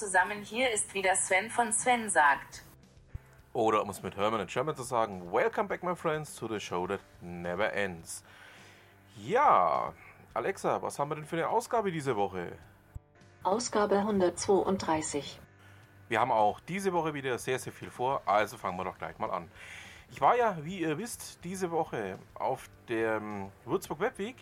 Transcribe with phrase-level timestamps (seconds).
[0.00, 2.64] Zusammen, hier ist wieder Sven von Sven sagt.
[3.52, 6.58] Oder um es mit Herman in German zu sagen, Welcome back my friends to the
[6.58, 8.24] show that never ends.
[9.18, 9.92] Ja,
[10.32, 12.52] Alexa, was haben wir denn für eine Ausgabe diese Woche?
[13.42, 15.38] Ausgabe 132.
[16.08, 19.18] Wir haben auch diese Woche wieder sehr, sehr viel vor, also fangen wir doch gleich
[19.18, 19.50] mal an.
[20.10, 24.36] Ich war ja, wie ihr wisst, diese Woche auf dem Würzburg Webweg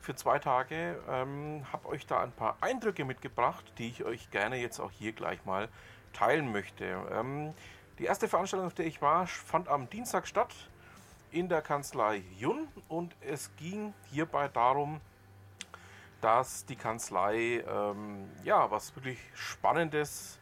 [0.00, 4.56] für zwei Tage, ähm, habe euch da ein paar Eindrücke mitgebracht, die ich euch gerne
[4.56, 5.68] jetzt auch hier gleich mal
[6.12, 6.84] teilen möchte.
[7.12, 7.54] Ähm,
[7.98, 10.54] die erste Veranstaltung, auf der ich war, fand am Dienstag statt
[11.30, 15.00] in der Kanzlei Jun und es ging hierbei darum,
[16.20, 20.38] dass die Kanzlei ähm, ja was wirklich Spannendes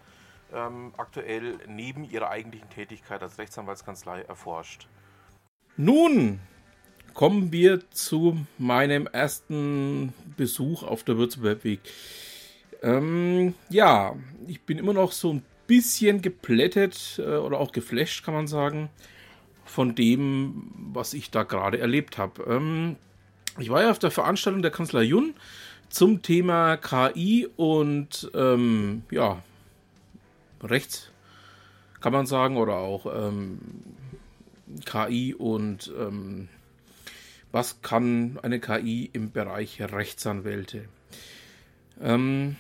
[0.53, 4.89] ähm, aktuell neben ihrer eigentlichen Tätigkeit als Rechtsanwaltskanzlei erforscht.
[5.77, 6.41] Nun
[7.17, 11.81] kommen wir zu meinem ersten Besuch auf der Würzburgweg.
[12.83, 14.15] Ähm, ja,
[14.47, 18.91] ich bin immer noch so ein bisschen geplättet äh, oder auch geflasht, kann man sagen,
[19.65, 22.43] von dem, was ich da gerade erlebt habe.
[22.43, 22.97] Ähm,
[23.59, 25.33] ich war ja auf der Veranstaltung der Kanzler Jun
[25.89, 29.43] zum Thema KI und ähm, ja,
[30.63, 31.11] Rechts,
[32.03, 33.59] kann man sagen, oder auch ähm,
[34.85, 36.49] KI und ähm,
[37.57, 40.91] was kann eine KI im Bereich Rechtsanwälte.
[42.03, 42.57] Ähm,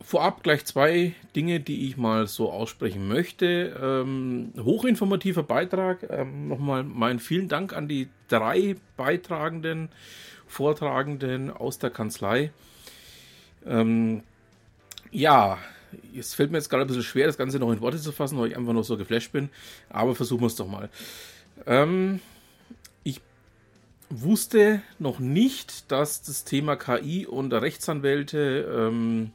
[0.00, 3.76] vorab gleich zwei Dinge, die ich mal so aussprechen möchte.
[3.82, 6.06] Ähm, hochinformativer Beitrag.
[6.08, 9.88] Ähm, nochmal meinen vielen Dank an die drei Beitragenden,
[10.46, 12.52] Vortragenden aus der Kanzlei.
[13.66, 14.22] Ähm,
[15.10, 15.58] ja,
[16.16, 18.38] es fällt mir jetzt gerade ein bisschen schwer, das Ganze noch in Worte zu fassen,
[18.38, 19.48] weil ich einfach noch so geflasht bin.
[19.90, 20.90] Aber versuchen wir es doch mal.
[21.66, 22.20] Ähm,
[24.10, 29.32] wusste noch nicht, dass das Thema KI und Rechtsanwälte ähm,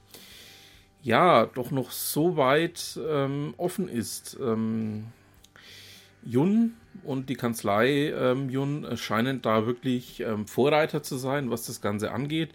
[1.01, 4.37] ja doch noch so weit ähm, offen ist.
[4.41, 5.05] Ähm,
[6.25, 6.73] Jun
[7.03, 12.11] und die Kanzlei ähm, Jun scheinen da wirklich ähm, Vorreiter zu sein, was das Ganze
[12.11, 12.51] angeht.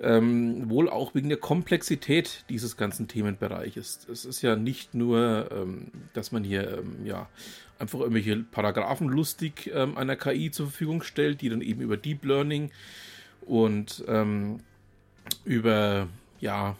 [0.00, 4.06] Ähm, wohl auch wegen der Komplexität dieses ganzen Themenbereiches.
[4.10, 7.28] Es ist ja nicht nur, ähm, dass man hier ähm, ja
[7.78, 12.24] einfach irgendwelche Paragraphen lustig ähm, einer KI zur Verfügung stellt, die dann eben über Deep
[12.24, 12.70] Learning
[13.42, 14.60] und ähm,
[15.44, 16.08] über
[16.40, 16.76] ja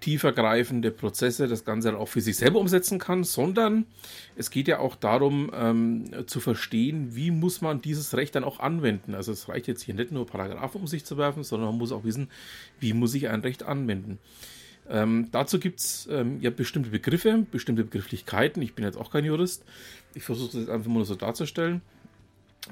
[0.00, 3.86] tiefergreifende Prozesse das Ganze dann auch für sich selber umsetzen kann, sondern
[4.36, 8.60] es geht ja auch darum ähm, zu verstehen, wie muss man dieses Recht dann auch
[8.60, 9.14] anwenden.
[9.14, 11.92] Also es reicht jetzt hier nicht nur Paragraphen um sich zu werfen, sondern man muss
[11.92, 12.28] auch wissen,
[12.80, 14.18] wie muss ich ein Recht anwenden.
[14.88, 18.62] Ähm, dazu gibt es ähm, ja bestimmte Begriffe, bestimmte Begrifflichkeiten.
[18.62, 19.64] Ich bin jetzt auch kein Jurist.
[20.14, 21.80] Ich versuche das jetzt einfach mal so darzustellen,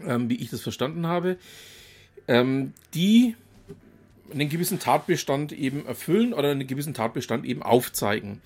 [0.05, 1.37] ähm, wie ich das verstanden habe.
[2.27, 3.37] Ähm, die
[4.33, 8.41] einen gewissen Tatbestand eben erfüllen oder einen gewissen Tatbestand eben aufzeigen.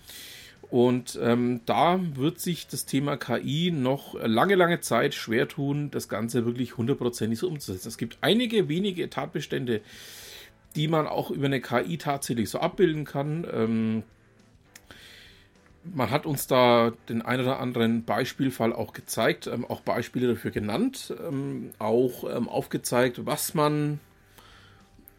[0.70, 6.08] Und ähm, da wird sich das Thema KI noch lange, lange Zeit schwer tun, das
[6.08, 7.88] Ganze wirklich hundertprozentig so umzusetzen.
[7.88, 9.82] Es gibt einige wenige Tatbestände,
[10.74, 13.46] die man auch über eine KI tatsächlich so abbilden kann.
[13.52, 14.02] Ähm,
[15.84, 20.52] man hat uns da den ein oder anderen Beispielfall auch gezeigt, ähm, auch Beispiele dafür
[20.52, 24.00] genannt, ähm, auch ähm, aufgezeigt, was man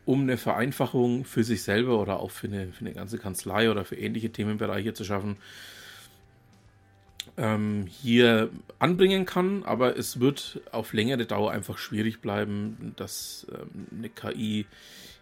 [0.06, 3.86] um eine Vereinfachung für sich selber oder auch für eine, für eine ganze Kanzlei oder
[3.86, 5.38] für ähnliche Themenbereiche zu schaffen,
[7.38, 8.50] ähm, hier
[8.80, 9.64] anbringen kann.
[9.64, 14.66] Aber es wird auf längere Dauer einfach schwierig bleiben, dass ähm, eine KI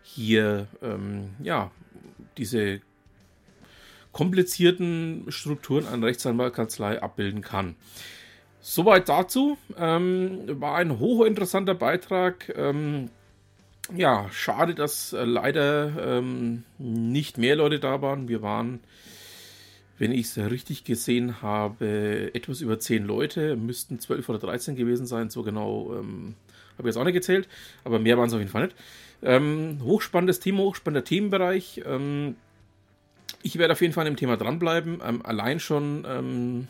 [0.04, 1.72] hier ähm, ja,
[2.38, 2.82] diese
[4.12, 7.76] komplizierten Strukturen einer Rechtsanwaltskanzlei abbilden kann.
[8.60, 9.58] Soweit dazu.
[9.78, 12.54] Ähm, war ein hochinteressanter Beitrag.
[13.96, 18.30] Ja, schade, dass äh, leider ähm, nicht mehr Leute da waren.
[18.30, 18.80] Wir waren,
[19.98, 23.58] wenn ich es richtig gesehen habe, etwas über zehn Leute.
[23.58, 25.30] Müssten zwölf oder dreizehn gewesen sein.
[25.30, 26.36] So genau ähm,
[26.78, 27.50] habe ich jetzt auch nicht gezählt.
[27.84, 28.76] Aber mehr waren es auf jeden Fall nicht.
[29.24, 31.82] Ähm, hochspannendes Thema, hochspannender Themenbereich.
[31.86, 32.36] Ähm,
[33.44, 35.02] ich werde auf jeden Fall an dem Thema dranbleiben.
[35.06, 36.68] Ähm, allein schon ähm,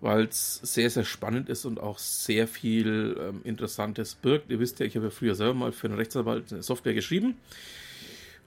[0.00, 4.50] weil es sehr, sehr spannend ist und auch sehr viel ähm, Interessantes birgt.
[4.50, 7.36] Ihr wisst ja, ich habe ja früher selber mal für einen Rechtsanwalt eine Software geschrieben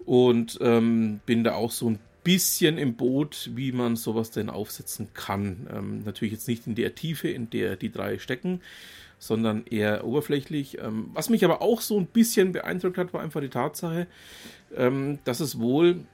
[0.05, 5.09] und ähm, bin da auch so ein bisschen im Boot, wie man sowas denn aufsetzen
[5.13, 5.67] kann.
[5.73, 8.61] Ähm, natürlich jetzt nicht in der Tiefe, in der die drei stecken,
[9.17, 10.77] sondern eher oberflächlich.
[10.79, 14.07] Ähm, was mich aber auch so ein bisschen beeindruckt hat, war einfach die Tatsache,
[14.75, 16.05] ähm, dass es wohl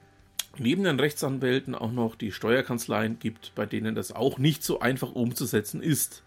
[0.56, 5.12] neben den Rechtsanwälten auch noch die Steuerkanzleien gibt, bei denen das auch nicht so einfach
[5.12, 6.22] umzusetzen ist.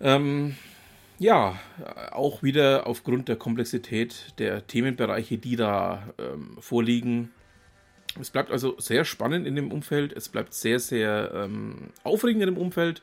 [0.00, 0.56] Ähm,
[1.18, 1.58] ja,
[2.12, 7.30] auch wieder aufgrund der Komplexität der Themenbereiche, die da ähm, vorliegen,
[8.18, 10.12] Es bleibt also sehr spannend in dem Umfeld.
[10.12, 13.02] Es bleibt sehr, sehr ähm, aufregend in dem Umfeld.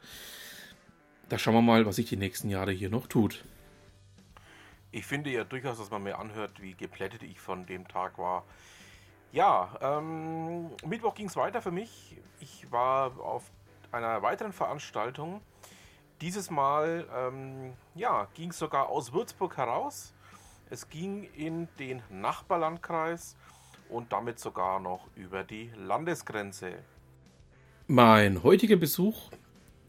[1.30, 3.44] Da schauen wir mal, was sich die nächsten Jahre hier noch tut.
[4.92, 8.46] Ich finde ja durchaus, dass man mir anhört, wie geplättet ich von dem Tag war.
[9.34, 12.18] Ja, ähm, Mittwoch ging es weiter für mich.
[12.40, 13.42] Ich war auf
[13.92, 15.42] einer weiteren Veranstaltung.
[16.22, 20.14] Dieses Mal ähm, ja, ging es sogar aus Würzburg heraus.
[20.70, 23.36] Es ging in den Nachbarlandkreis
[23.90, 26.76] und damit sogar noch über die Landesgrenze.
[27.88, 29.32] Mein heutiger Besuch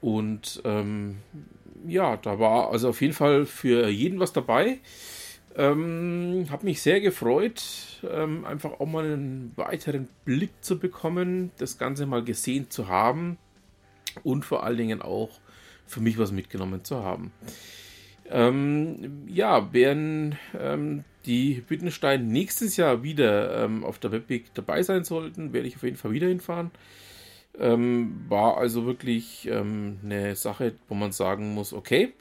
[0.00, 1.16] und ähm,
[1.86, 4.80] ja, da war also auf jeden Fall für jeden was dabei.
[5.56, 7.62] Ähm, habe mich sehr gefreut,
[8.08, 13.38] ähm, einfach auch mal einen weiteren Blick zu bekommen, das Ganze mal gesehen zu haben
[14.22, 15.40] und vor allen Dingen auch
[15.86, 17.32] für mich was mitgenommen zu haben.
[18.30, 25.04] Ähm, ja, während ähm, die Wittenstein nächstes Jahr wieder ähm, auf der Webweg dabei sein
[25.04, 26.70] sollten, werde ich auf jeden Fall wieder hinfahren.
[27.58, 32.12] Ähm, war also wirklich ähm, eine Sache, wo man sagen muss, okay,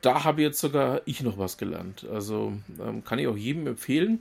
[0.00, 2.06] da habe jetzt sogar ich noch was gelernt.
[2.10, 4.20] Also ähm, kann ich auch jedem empfehlen,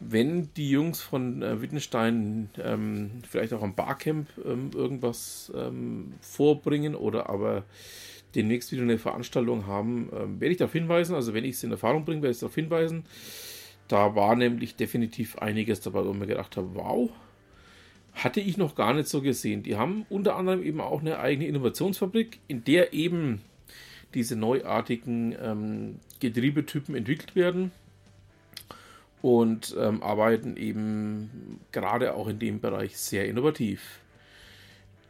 [0.00, 5.50] wenn die Jungs von äh, Wittenstein ähm, vielleicht auch am Barcamp irgendwas
[6.20, 7.64] vorbringen oder aber
[8.34, 11.14] demnächst wieder eine Veranstaltung haben, ähm, werde ich darauf hinweisen.
[11.14, 13.04] Also wenn ich es in Erfahrung bringe, werde ich darauf hinweisen.
[13.88, 17.10] Da war nämlich definitiv einiges dabei, wo ich mir gedacht habe, wow,
[18.14, 19.62] hatte ich noch gar nicht so gesehen.
[19.62, 23.40] Die haben unter anderem eben auch eine eigene Innovationsfabrik, in der eben
[24.14, 27.72] diese neuartigen ähm, Getriebetypen entwickelt werden
[29.22, 34.01] und ähm, arbeiten eben gerade auch in dem Bereich sehr innovativ.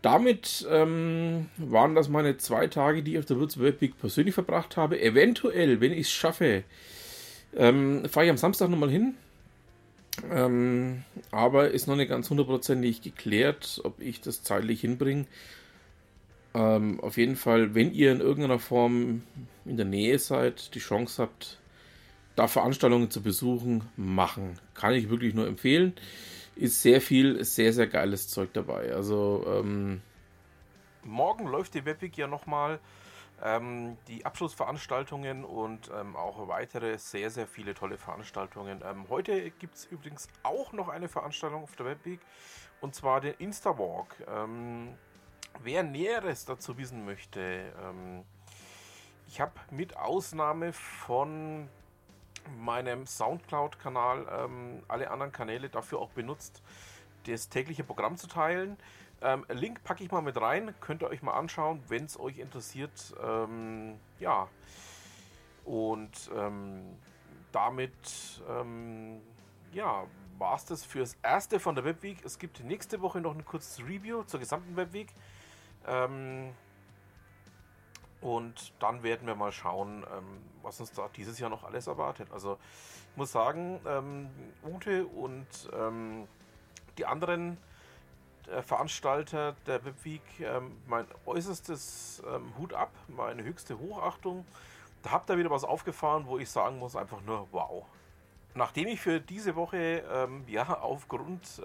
[0.02, 4.76] Damit ähm, waren das meine zwei Tage, die ich auf der Würzburg Week persönlich verbracht
[4.76, 5.00] habe.
[5.00, 6.64] Eventuell, wenn ich es schaffe,
[7.56, 9.14] ähm, fahre ich am Samstag nochmal hin.
[10.30, 15.26] Ähm, aber ist noch nicht ganz hundertprozentig geklärt, ob ich das zeitlich hinbringe.
[16.54, 19.22] Ähm, auf jeden Fall, wenn ihr in irgendeiner Form
[19.64, 21.58] in der Nähe seid, die Chance habt,
[22.36, 24.58] da Veranstaltungen zu besuchen, machen.
[24.74, 25.94] Kann ich wirklich nur empfehlen.
[26.54, 28.92] Ist sehr viel, sehr, sehr geiles Zeug dabei.
[28.92, 30.02] Also, ähm,
[31.02, 32.78] morgen läuft die Webwig ja nochmal.
[33.44, 38.82] Ähm, die Abschlussveranstaltungen und ähm, auch weitere sehr, sehr viele tolle Veranstaltungen.
[38.88, 42.20] Ähm, heute gibt es übrigens auch noch eine Veranstaltung auf der Webweek
[42.80, 44.14] und zwar den Insta-Walk.
[44.28, 44.94] Ähm,
[45.60, 48.24] Wer Näheres dazu wissen möchte, ähm,
[49.28, 51.68] ich habe mit Ausnahme von
[52.58, 56.62] meinem Soundcloud-Kanal ähm, alle anderen Kanäle dafür auch benutzt,
[57.26, 58.76] das tägliche Programm zu teilen.
[59.20, 62.38] Ähm, Link packe ich mal mit rein, könnt ihr euch mal anschauen, wenn es euch
[62.38, 63.14] interessiert.
[63.22, 64.48] Ähm, ja,
[65.64, 66.96] und ähm,
[67.52, 69.20] damit ähm,
[69.72, 70.04] ja,
[70.38, 72.24] war es das fürs erste von der Webweek.
[72.24, 75.12] Es gibt nächste Woche noch ein kurzes Review zur gesamten Webweek.
[75.86, 76.52] Ähm,
[78.22, 80.24] und dann werden wir mal schauen, ähm,
[80.62, 82.28] was uns da dieses Jahr noch alles erwartet.
[82.32, 82.56] Also
[83.10, 84.30] ich muss sagen, ähm,
[84.64, 86.28] Ute und ähm,
[86.98, 87.58] die anderen
[88.46, 94.46] äh, Veranstalter der Webweek, ähm, mein äußerstes ähm, Hut ab, meine höchste Hochachtung.
[95.02, 97.84] Da habt ihr wieder was aufgefahren, wo ich sagen muss, einfach nur wow.
[98.54, 101.60] Nachdem ich für diese Woche ähm, ja aufgrund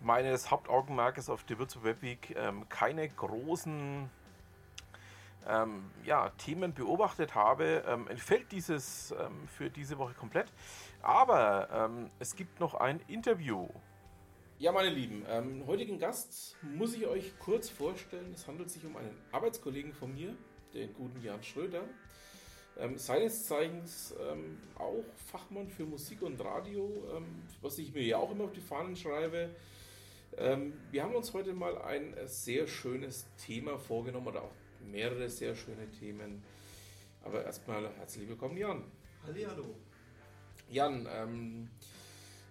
[0.00, 2.34] meines Hauptaugenmerkes auf die Würzburg Webweek
[2.70, 4.10] keine großen
[5.48, 10.52] ähm, ja, Themen beobachtet habe, ähm, entfällt dieses ähm, für diese Woche komplett.
[11.02, 13.68] Aber ähm, es gibt noch ein Interview.
[14.58, 18.32] Ja, meine Lieben, ähm, heutigen Gast muss ich euch kurz vorstellen.
[18.34, 20.36] Es handelt sich um einen Arbeitskollegen von mir,
[20.74, 21.84] den guten Jan Schröder.
[22.78, 24.14] Ähm, seines Zeichens
[24.76, 27.02] auch Fachmann für Musik und Radio,
[27.62, 29.50] was ich mir ja auch immer auf die Fahnen schreibe.
[30.90, 34.52] Wir haben uns heute mal ein sehr schönes Thema vorgenommen oder auch
[34.84, 36.42] mehrere sehr schöne Themen.
[37.22, 38.84] Aber erstmal herzlich willkommen, Jan.
[39.26, 39.74] Hallihallo.
[40.70, 41.68] Jan, ähm,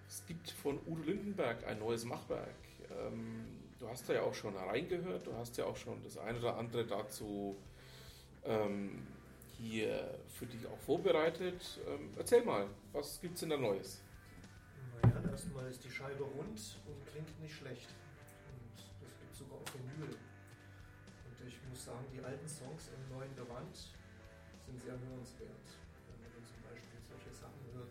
[0.08, 2.56] es gibt von Udo Lindenberg ein neues Machwerk.
[2.92, 3.46] Ähm,
[3.80, 6.58] du hast da ja auch schon reingehört, du hast ja auch schon das eine oder
[6.58, 7.56] andere dazu
[8.44, 9.08] ähm,
[9.58, 11.80] hier für dich auch vorbereitet.
[11.88, 14.02] Ähm, erzähl mal, was gibt es denn da Neues?
[15.02, 17.90] Naja, erstmal ist die Scheibe rund und klingt nicht schlecht.
[18.52, 20.16] Und das gibt sogar auf Vinyl.
[21.80, 23.72] Ich sagen, die alten Songs im neuen Gewand
[24.68, 25.64] sind sehr hörenswert.
[26.12, 27.88] Wenn man zum Beispiel solche Sachen hört.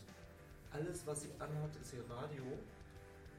[0.77, 2.45] Alles, was sie anhat, ist ihr Radio.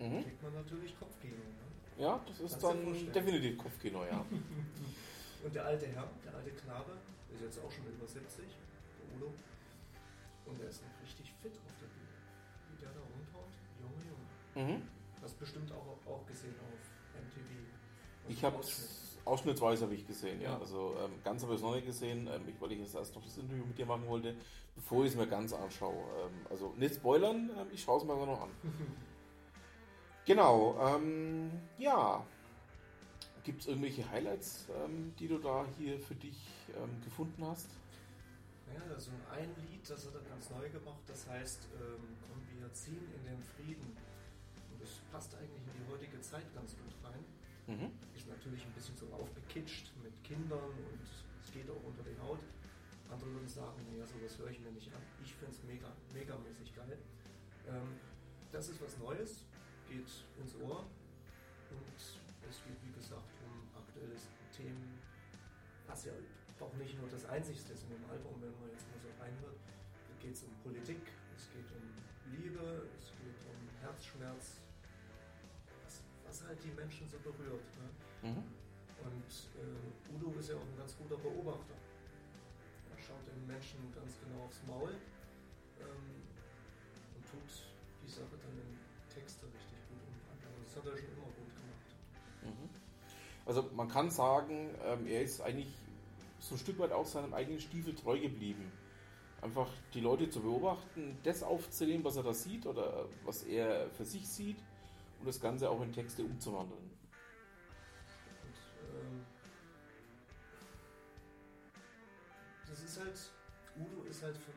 [0.02, 0.26] Mhm.
[0.26, 1.38] Kriegt man natürlich Kopfkino.
[1.38, 2.02] Ne?
[2.02, 4.26] Ja, das ist Kannst dann definitiv Kopfkino, ja.
[5.46, 6.98] Und der alte Herr, der alte Knabe,
[7.32, 9.32] ist jetzt auch schon über 70, der Udo.
[10.48, 12.18] Und der ist noch richtig fit auf der Bühne.
[12.74, 14.82] Wie der da rumhaut, Junge, Junge.
[14.82, 14.82] mhm.
[15.22, 16.82] Hast bestimmt auch, auch gesehen auf
[17.22, 17.54] MTV.
[18.30, 18.58] Ich habe.
[19.26, 20.52] Ausschnittsweise habe ich gesehen, ja.
[20.52, 20.60] Ja.
[20.60, 23.16] Also ähm, ganz habe ich es noch nicht gesehen, ähm, ich, weil ich jetzt erst
[23.16, 24.36] noch das Interview mit dir machen wollte,
[24.76, 25.96] bevor ich es mir ganz anschaue.
[25.96, 28.50] Ähm, also nicht spoilern, ähm, ich schaue es mir aber noch an.
[30.26, 32.26] genau, ähm, ja.
[33.44, 36.38] Gibt es irgendwelche Highlights, ähm, die du da hier für dich
[37.04, 37.68] gefunden hast?
[38.72, 42.16] Ja, so ein Lied, das hat er ganz neu gemacht, das heißt, ähm,
[42.60, 43.98] wir ziehen in den Frieden.
[44.72, 47.24] Und das passt eigentlich in die heutige Zeit ganz gut rein.
[47.70, 47.94] Mhm.
[48.18, 52.42] Ist natürlich ein bisschen so aufgekitscht mit Kindern und es geht auch unter die Haut.
[53.12, 55.02] Andere würden sagen, naja, sowas höre ich mir nicht an.
[55.24, 56.98] Ich finde es mega, megamäßig geil.
[57.68, 57.94] Ähm,
[58.52, 59.46] das ist was Neues,
[59.88, 60.10] geht
[60.42, 60.82] ins Ohr
[61.70, 61.98] und
[62.50, 64.18] es geht, wie gesagt, um aktuelle
[64.52, 64.98] Themen,
[65.86, 66.14] was ja
[66.60, 69.58] auch nicht nur das Einzigste ist in dem Album, wenn man jetzt mal so reinhört.
[70.10, 71.02] Da geht es um Politik,
[71.38, 71.86] es geht um
[72.34, 74.59] Liebe, es geht um Herzschmerz,
[76.30, 77.66] was, halt die Menschen so berührt.
[77.82, 78.30] Ne?
[78.30, 78.44] Mhm.
[79.02, 81.74] Und äh, Udo ist ja auch ein ganz guter Beobachter.
[82.92, 84.94] Er schaut den Menschen ganz genau aufs Maul
[85.80, 86.22] ähm,
[87.16, 87.50] und tut
[88.04, 88.78] die Sache dann in
[89.10, 90.54] Texte richtig gut umwandeln.
[90.54, 91.90] Also das hat er schon immer gut gemacht.
[92.44, 92.70] Mhm.
[93.46, 95.74] Also man kann sagen, ähm, er ist eigentlich
[96.40, 98.72] so ein Stück weit auch seinem eigenen Stiefel treu geblieben.
[99.42, 104.04] Einfach die Leute zu beobachten, das aufzunehmen, was er da sieht oder was er für
[104.04, 104.58] sich sieht
[105.20, 106.80] und das Ganze auch in Texte umzuwandeln.
[106.80, 108.56] Und
[108.96, 109.26] ähm,
[112.68, 113.20] das ist halt,
[113.78, 114.54] Udo ist halt von,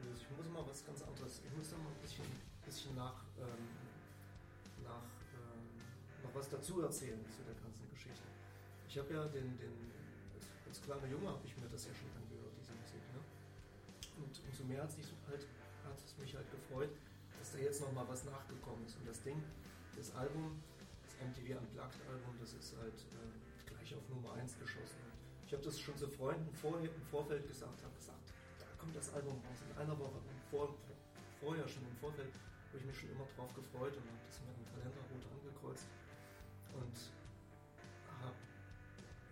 [0.00, 2.24] also ich muss mal was ganz anderes, ich muss da mal ein bisschen,
[2.64, 3.68] bisschen nach, ähm,
[4.82, 5.04] nach
[5.36, 8.24] ähm, noch was dazu erzählen zu der ganzen Geschichte.
[8.88, 9.92] Ich habe ja den, den
[10.34, 13.04] als, als kleiner Junge habe ich mir das ja schon angehört, diese Musik.
[13.12, 13.20] Ne?
[14.24, 15.46] Und umso mehr hat, sich halt,
[15.84, 16.90] hat es mich halt gefreut,
[17.38, 18.96] dass da jetzt noch mal was nachgekommen ist.
[18.96, 19.40] Und das Ding,
[19.96, 20.62] das Album,
[21.02, 25.00] das MTV Unplugged Album, das ist halt äh, gleich auf Nummer 1 geschossen.
[25.46, 29.12] Ich habe das schon zu Freunden vor, im Vorfeld gesagt, habe gesagt, da kommt das
[29.14, 30.14] Album raus in einer Woche.
[30.14, 30.74] Und vor,
[31.40, 32.32] vorher schon im Vorfeld
[32.70, 35.90] habe ich mich schon immer drauf gefreut und habe das mir im Kalender rot angekreuzt
[36.70, 36.94] und
[38.22, 38.38] habe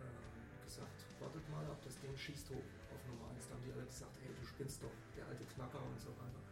[0.02, 3.46] äh, gesagt, wartet mal ab, das Ding schießt hoch auf Nummer 1.
[3.46, 6.42] Da haben die alle gesagt, hey, du spinnst doch, der alte Knacker und so weiter.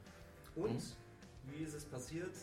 [0.55, 0.83] Und
[1.51, 2.35] wie ist es passiert?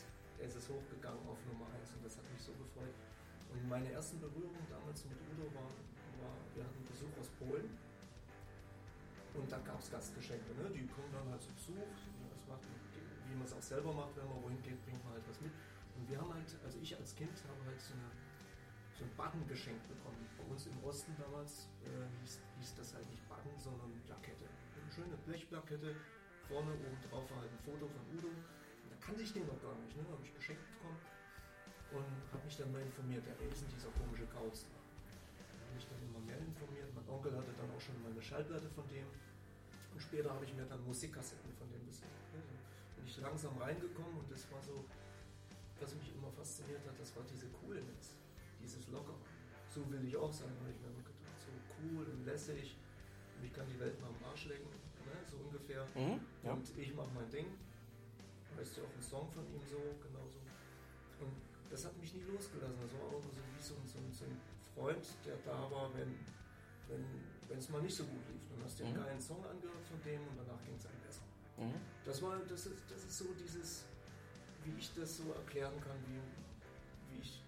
[0.44, 2.92] Es ist hochgegangen auf Nummer 1 und das hat mich so gefreut.
[3.52, 5.72] Und meine ersten Berührungen damals mit Udo waren,
[6.20, 7.72] war, wir hatten Besuch aus Polen
[9.34, 10.52] und da gab es Gastgeschenke.
[10.60, 10.70] Ne?
[10.70, 11.88] Die kommen dann halt zu Besuch.
[12.36, 15.24] Das macht, wie man es auch selber macht, wenn man wohin geht, bringt man halt
[15.32, 15.54] was mit.
[15.96, 18.12] Und wir haben halt, also ich als Kind habe halt so, eine,
[19.00, 20.28] so einen Button geschenkt bekommen.
[20.38, 24.44] Bei uns im Osten damals äh, hieß, hieß das halt nicht Button, sondern Plakette.
[24.44, 25.96] Eine schöne Blechplakette.
[26.52, 28.30] Vorne oben drauf war halt ein Foto von Udo.
[29.06, 29.96] Kannte ich den noch gar nicht.
[29.98, 30.04] Ne?
[30.08, 31.00] Habe ich geschenkt bekommen
[31.92, 33.28] und habe mich dann mal informiert.
[33.28, 34.80] Ja, wer ist denn dieser komische Kauz da?
[34.80, 36.88] Habe mich dann immer mehr informiert.
[36.96, 39.06] Mein Onkel hatte dann auch schon mal eine Schallplatte von dem.
[39.94, 42.34] Und später habe ich mir dann Musikkassetten von dem besorgt.
[42.34, 42.42] Ne?
[42.42, 44.86] So bin ich langsam reingekommen und das war so,
[45.80, 48.18] was mich immer fasziniert hat, das war diese Coolness,
[48.64, 49.14] dieses Locker.
[49.70, 51.38] So will ich auch sein, habe ich mir immer gedacht.
[51.38, 52.78] So cool und lässig.
[53.38, 55.14] Und ich kann die Welt mal am Arsch lecken, ne?
[55.30, 55.86] so ungefähr.
[55.94, 56.54] Mhm, ja.
[56.54, 57.46] Und ich mache mein Ding.
[58.58, 60.40] Weißt du auch ein Song von ihm so, genauso.
[61.20, 61.34] Und
[61.70, 62.78] das hat mich nie losgelassen.
[62.82, 64.38] Das war auch so wie so, ein- so, so ein
[64.76, 66.14] Freund, der da war, wenn
[66.90, 67.04] wenn
[67.50, 68.42] wenn es mal nicht so gut lief.
[68.50, 69.04] Dann hast du einen Mhm.
[69.04, 71.22] geilen Song angehört von dem und danach ging es einem besser.
[71.58, 71.74] Mhm.
[72.06, 73.86] Das war, das ist, das ist so dieses,
[74.64, 76.20] wie ich das so erklären kann, wie,
[77.14, 77.44] wie ich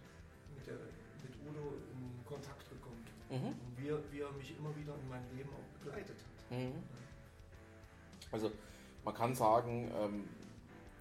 [0.56, 0.76] mit, der,
[1.24, 3.40] mit Udo in Kontakt gekommen bin.
[3.42, 3.48] Mhm.
[3.48, 6.52] Und wie, er- wie er mich immer wieder in meinem Leben auch begleitet hat.
[6.58, 6.74] Mhm.
[8.32, 8.52] Also
[9.04, 10.28] man kann sagen, ähm,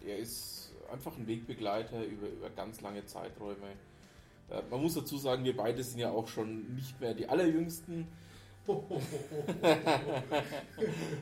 [0.07, 3.73] er ist einfach ein Wegbegleiter über, über ganz lange Zeiträume.
[4.51, 8.07] Äh, man muss dazu sagen, wir beide sind ja auch schon nicht mehr die allerjüngsten.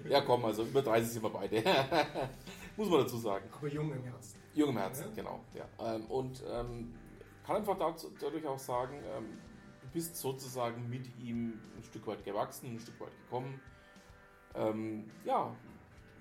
[0.08, 1.56] Ja, komm, also über 30 sind wir beide.
[2.76, 3.44] muss man dazu sagen.
[3.52, 4.38] Aber jung im Herzen.
[4.54, 5.14] Jung im Herzen, Ja.
[5.14, 5.40] genau.
[5.54, 5.94] Ja.
[5.94, 6.94] Ähm, und ähm,
[7.44, 9.38] kann einfach dazu, dadurch auch sagen, ähm,
[9.80, 13.60] du bist sozusagen mit ihm ein Stück weit gewachsen, ein Stück weit gekommen.
[14.54, 15.54] Ähm, ja,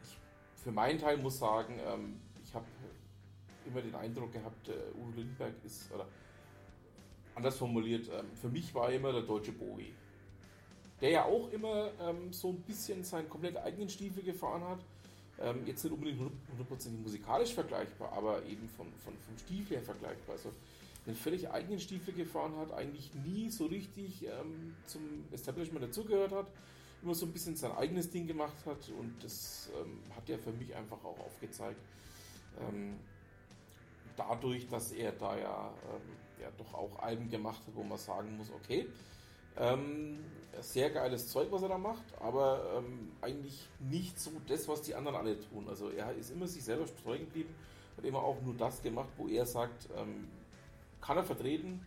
[0.04, 0.18] ich
[0.64, 2.20] für meinen Teil muss sagen, ähm,
[2.52, 2.66] ich habe
[3.66, 6.06] immer den Eindruck gehabt, äh, Udo Lindenberg ist, oder
[7.34, 9.94] anders formuliert, ähm, für mich war er immer der deutsche Bowie.
[11.00, 14.80] Der ja auch immer ähm, so ein bisschen seinen komplett eigenen Stiefel gefahren hat.
[15.40, 20.36] Ähm, jetzt nicht unbedingt hundertprozentig musikalisch vergleichbar, aber eben von, von, vom Stiefel her vergleichbar.
[20.36, 20.52] Also
[21.08, 26.52] einen völlig eigenen Stiefel gefahren hat, eigentlich nie so richtig ähm, zum Establishment dazugehört hat,
[27.02, 30.52] immer so ein bisschen sein eigenes Ding gemacht hat und das ähm, hat er für
[30.52, 31.80] mich einfach auch aufgezeigt.
[32.60, 33.00] Ähm,
[34.16, 38.38] dadurch, dass er da ja, ähm, ja doch auch Alben gemacht hat, wo man sagen
[38.38, 38.88] muss, okay,
[39.58, 40.20] ähm,
[40.60, 44.96] sehr geiles Zeug, was er da macht, aber ähm, eigentlich nicht so das, was die
[44.96, 45.68] anderen alle tun.
[45.68, 47.54] Also er ist immer sich selber treu geblieben,
[47.98, 50.28] hat immer auch nur das gemacht, wo er sagt, ähm,
[51.00, 51.86] kann er vertreten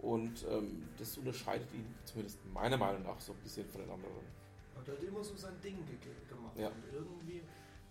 [0.00, 4.12] und ähm, das unterscheidet ihn zumindest meiner Meinung nach so ein bisschen von den anderen.
[4.76, 5.96] Und er hat immer so sein Ding ge
[6.28, 6.56] gemacht.
[6.56, 6.68] Ja.
[6.68, 7.42] Und irgendwie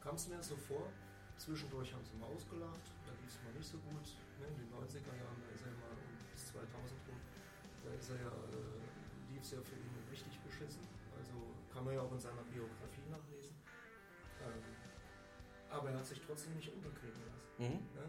[0.01, 0.83] kam es mir so vor,
[1.43, 4.07] zwischendurch haben sie mal ausgelacht, da lief es mal nicht so gut.
[4.39, 4.47] Ne?
[4.47, 6.71] In den 90er Jahren, da ist er mal um bis 2000
[7.07, 7.19] rum,
[7.83, 8.79] da ist er ja, äh,
[9.31, 10.87] lief es ja für ihn richtig beschissen.
[11.19, 11.35] Also
[11.71, 13.55] kann man ja auch in seiner Biografie nachlesen.
[14.39, 14.63] Ähm,
[15.69, 17.43] aber er hat sich trotzdem nicht unterkriegen lassen.
[17.59, 17.79] Mhm.
[17.91, 18.05] Ne?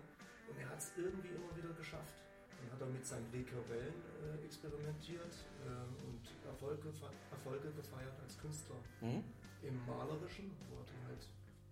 [0.48, 2.14] Und er hat es irgendwie immer wieder geschafft.
[2.60, 5.34] Dann hat er mit seinen Requellen äh, experimentiert
[5.66, 6.92] äh, und Erfolge,
[7.30, 9.24] Erfolge gefeiert als Künstler Mhm.
[9.62, 11.28] im Malerischen, wo er dann halt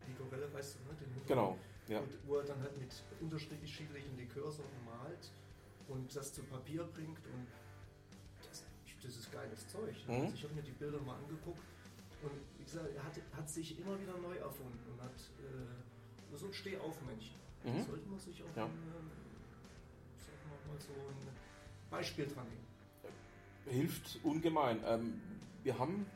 [0.09, 2.01] Likorelle, weißt du, ne, den Hintergrund, Genau, ja.
[2.01, 5.31] und wo er dann halt mit unterschiedlichen Likörsorten malt
[5.88, 7.47] und das zu Papier bringt und
[8.49, 8.65] das,
[9.03, 9.95] das ist geiles Zeug.
[10.09, 10.17] Ne?
[10.19, 10.23] Mhm.
[10.25, 11.62] Also ich habe mir die Bilder mal angeguckt
[12.23, 16.47] und wie gesagt, er hat, hat sich immer wieder neu erfunden und hat äh, so
[16.47, 17.35] ein Stehaufmännchen.
[17.65, 17.77] Mhm.
[17.79, 18.65] Da sollte man sich auch Ja.
[18.65, 21.29] ein, mal, mal so ein
[21.91, 22.67] Beispiel dran nehmen.
[23.67, 24.81] hilft ungemein.
[24.87, 25.21] Ähm,
[25.62, 26.07] wir haben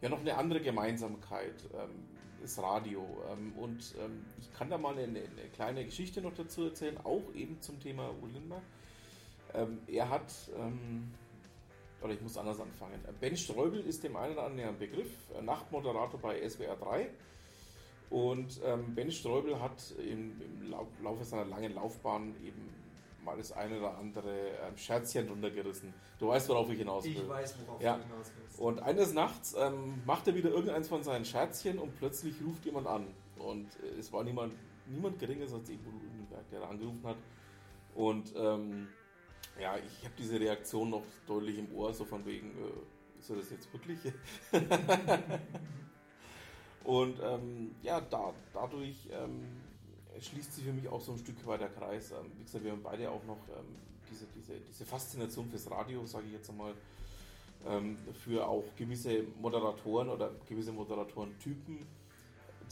[0.00, 1.90] ja noch eine andere Gemeinsamkeit, ähm,
[2.40, 3.04] das Radio.
[3.30, 7.22] Ähm, und ähm, ich kann da mal eine, eine kleine Geschichte noch dazu erzählen, auch
[7.34, 8.62] eben zum Thema Udo Lindenberg.
[9.54, 10.30] Ähm, er hat,
[12.02, 13.00] oder ich muss anders anfangen.
[13.18, 15.10] Ben Streubel ist dem einen oder anderen ein Begriff,
[15.42, 17.08] Nachtmoderator bei SWR 3.
[18.10, 18.60] Und
[18.94, 22.77] Ben Streubel hat im, im Lau Laufe seiner langen Laufbahn eben
[23.28, 24.32] mal das eine oder andere
[24.66, 25.92] ähm, Scherzchen runtergerissen.
[26.18, 27.12] Du weißt, worauf ich hinaus will.
[27.12, 27.96] Ich weiß, worauf Ja.
[27.96, 28.58] du hinaus willst.
[28.58, 32.86] Und eines Nachts ähm, macht er wieder irgendeins von seinen Scherzchen und plötzlich ruft jemand
[32.86, 33.06] an.
[33.38, 34.54] Und äh, es war niemand,
[34.86, 37.16] niemand geringeres als eben Udo Lindenberg, der da angerufen hat.
[37.94, 38.88] Und ähm,
[39.60, 43.36] ja, ich habe diese Reaktion noch deutlich im Ohr, so von wegen, äh, ist er
[43.36, 43.98] das jetzt wirklich?
[46.84, 49.60] und ähm, ja, da, dadurch ähm,
[50.20, 52.12] schließt sich für mich auch so ein Stück weit der Kreis.
[52.12, 53.76] Ähm, wie gesagt, wir haben beide auch noch ähm,
[54.10, 56.74] diese, diese, diese Faszination fürs Radio, sage ich jetzt einmal,
[57.66, 61.86] ähm, für auch gewisse Moderatoren oder gewisse Moderatorentypen,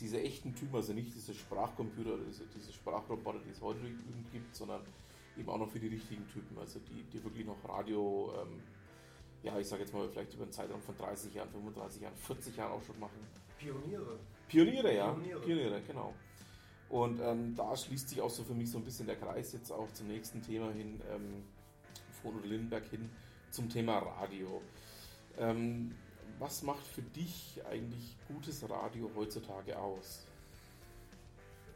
[0.01, 3.81] diese echten Typen, also nicht diese Sprachcomputer, oder diese, diese Sprachroboter, die es heute
[4.33, 4.83] gibt, sondern
[5.39, 8.63] eben auch noch für die richtigen Typen, also die, die wirklich noch Radio, ähm,
[9.43, 12.57] ja, ich sage jetzt mal vielleicht über einen Zeitraum von 30 Jahren, 35 Jahren, 40
[12.57, 13.19] Jahren auch schon machen.
[13.59, 14.19] Pioniere.
[14.49, 15.13] Pioniere, ja.
[15.13, 15.41] Pioniere.
[15.41, 16.15] Pioniere, genau.
[16.89, 19.73] Und ähm, da schließt sich auch so für mich so ein bisschen der Kreis jetzt
[19.73, 21.45] auch zum nächsten Thema hin, ähm,
[22.23, 23.11] von Udo Lindenberg hin,
[23.51, 24.63] zum Thema Radio.
[25.39, 25.95] Ähm,
[26.39, 30.27] was macht für dich eigentlich gutes Radio heutzutage aus?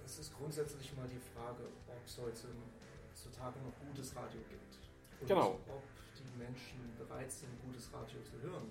[0.05, 4.79] Es ist grundsätzlich mal die Frage, ob es heutzutage noch gutes Radio gibt.
[5.21, 5.59] Und Genau.
[5.69, 5.83] ob
[6.17, 8.71] die Menschen bereit sind, gutes Radio zu hören.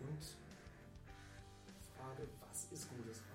[0.00, 0.22] Und
[1.96, 3.31] Frage, was ist gutes Radio?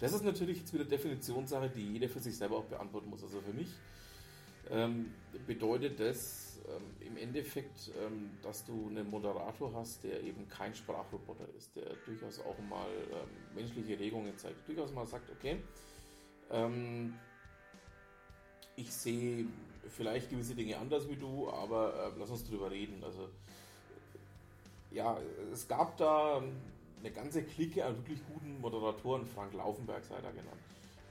[0.00, 3.22] Das ist natürlich jetzt wieder Definitionssache, die jeder für sich selber auch beantworten muss.
[3.22, 3.68] Also für mich
[4.70, 5.12] ähm,
[5.46, 11.46] bedeutet das ähm, im Endeffekt, ähm, dass du einen Moderator hast, der eben kein Sprachroboter
[11.56, 15.62] ist, der durchaus auch mal ähm, menschliche Regungen zeigt, durchaus mal sagt, okay,
[16.50, 17.14] ähm,
[18.76, 19.46] ich sehe
[19.88, 23.04] vielleicht gewisse Dinge anders wie du, aber äh, lass uns drüber reden.
[23.04, 23.28] Also
[24.90, 25.18] ja,
[25.52, 26.42] es gab da
[27.00, 30.60] eine ganze Clique an wirklich guten Moderatoren, Frank Laufenberg sei da genannt.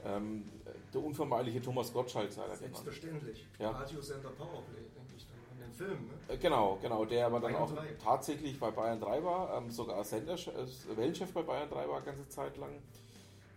[0.05, 0.45] Ähm,
[0.93, 2.75] der unvermeidliche Thomas Gottschalk sei da genannt.
[2.77, 3.45] Selbstverständlich.
[3.59, 3.71] Ja.
[3.71, 6.07] Radiosender Powerplay, denke ich dann an den Film.
[6.07, 6.33] Ne?
[6.33, 7.85] Äh, Genau, genau, der aber dann Bayern auch 3.
[8.01, 12.27] tatsächlich bei Bayern 3 war, ähm, sogar Sender, äh, Wellenchef bei Bayern 3 war ganze
[12.29, 12.71] Zeit lang.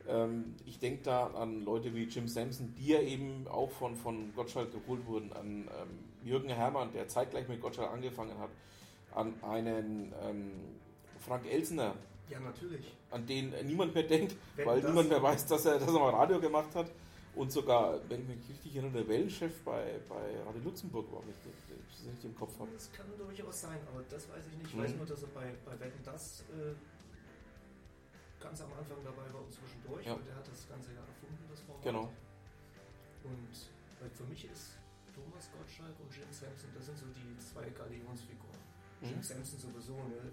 [0.08, 4.34] Ähm, ich denke da an Leute wie Jim Sampson, die ja eben auch von, von
[4.34, 8.50] Gottschalk geholt wurden, an ähm, Jürgen Herrmann, der zeitgleich mit Gottschalk angefangen hat,
[9.14, 10.50] an einen ähm,
[11.20, 11.94] Frank Elsner,
[12.30, 12.86] Ja, natürlich.
[13.10, 15.98] an den niemand mehr denkt, Wenn weil das- niemand mehr weiß, dass er, dass er
[16.00, 16.90] mal Radio gemacht hat.
[17.34, 21.30] Und sogar, wenn ich mich richtig erinnere, der Wellenchef bei, bei Radio Luxemburg war, wenn
[21.30, 21.52] ich das
[21.96, 22.70] das nicht im Kopf habe.
[22.72, 24.68] Das kann durchaus sein, aber das weiß ich nicht.
[24.68, 24.82] Ich Mhm.
[24.82, 26.74] weiß nur, dass er bei, bei Wetten das äh,
[28.42, 30.04] ganz am Anfang dabei war und zwischendurch.
[30.06, 30.14] Ja.
[30.14, 31.82] Und der hat das Ganze ja erfunden, das Format.
[31.84, 32.04] Genau.
[33.24, 33.52] Und
[34.00, 34.76] weil für mich ist
[35.14, 38.60] Thomas Gottschalk und Jim Sampson, das sind so die zwei Galionsfiguren.
[39.00, 39.22] Jim Mhm.
[39.22, 40.32] Sampson sowieso, ne?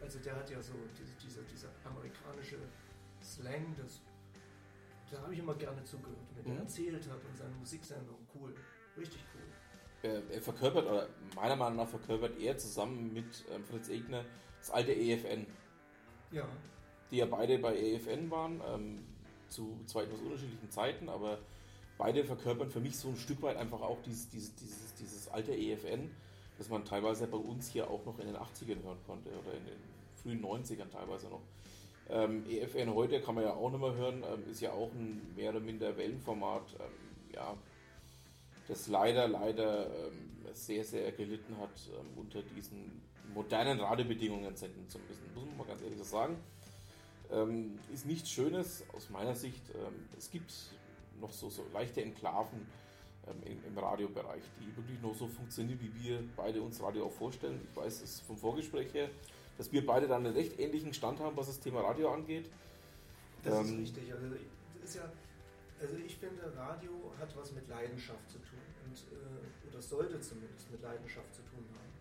[0.00, 2.58] Also der hat ja so diese, diese, diese amerikanische
[3.22, 4.00] Slang, das,
[5.10, 6.60] da habe ich immer gerne zugehört, wenn Mhm.
[6.60, 8.54] erzählt hat und seine Musiksendung, cool,
[8.96, 10.10] richtig cool.
[10.10, 14.24] Er, er verkörpert, oder meiner Meinung nach verkörpert er zusammen mit ähm, Fritz Egner
[14.58, 15.46] das alte EFN,
[16.32, 16.46] Ja,
[17.10, 19.04] die ja beide bei EFN waren, ähm,
[19.48, 21.38] zu zwei etwas unterschiedlichen Zeiten, aber
[21.98, 25.52] beide verkörpern für mich so ein Stück weit einfach auch dieses, dieses, dieses, dieses alte
[25.54, 26.10] EFN,
[26.58, 29.64] das man teilweise bei uns hier auch noch in den 80ern hören konnte oder in
[29.64, 31.42] den frühen 90ern teilweise noch.
[32.08, 35.34] Ähm, EFN heute kann man ja auch nicht mehr hören, ähm, ist ja auch ein
[35.34, 37.56] mehr oder minder Wellenformat, ähm, ja,
[38.68, 43.02] das leider, leider ähm, sehr, sehr gelitten hat, ähm, unter diesen
[43.34, 45.22] modernen Radiobedingungen senden zu müssen.
[45.34, 46.36] Muss man mal ganz ehrlich so sagen.
[47.30, 49.62] Ähm, ist nichts Schönes aus meiner Sicht.
[50.18, 50.52] Es gibt
[51.18, 52.66] noch so, so leichte Enklaven
[53.44, 57.60] im, im Radiobereich, die wirklich noch so funktionieren, wie wir beide uns Radio auch vorstellen.
[57.70, 59.08] Ich weiß es vom Vorgespräch her,
[59.58, 62.50] dass wir beide dann einen recht ähnlichen Stand haben, was das Thema Radio angeht.
[63.44, 64.12] Das ist Ähm, richtig.
[64.12, 64.26] Also,
[64.82, 65.12] ist ja,
[65.80, 68.58] also ich finde, Radio hat was mit Leidenschaft zu tun.
[68.86, 71.92] Und, äh, oder sollte zumindest mit Leidenschaft zu tun haben.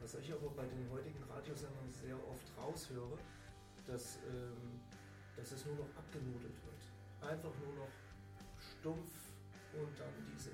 [0.00, 3.18] Was ich aber bei den heutigen Radiosendern sehr oft raushöre,
[3.86, 4.80] dass, ähm,
[5.36, 7.30] dass es nur noch abgenudelt wird.
[7.30, 7.92] Einfach nur noch
[8.58, 9.21] stumpf
[9.74, 10.50] und dann diese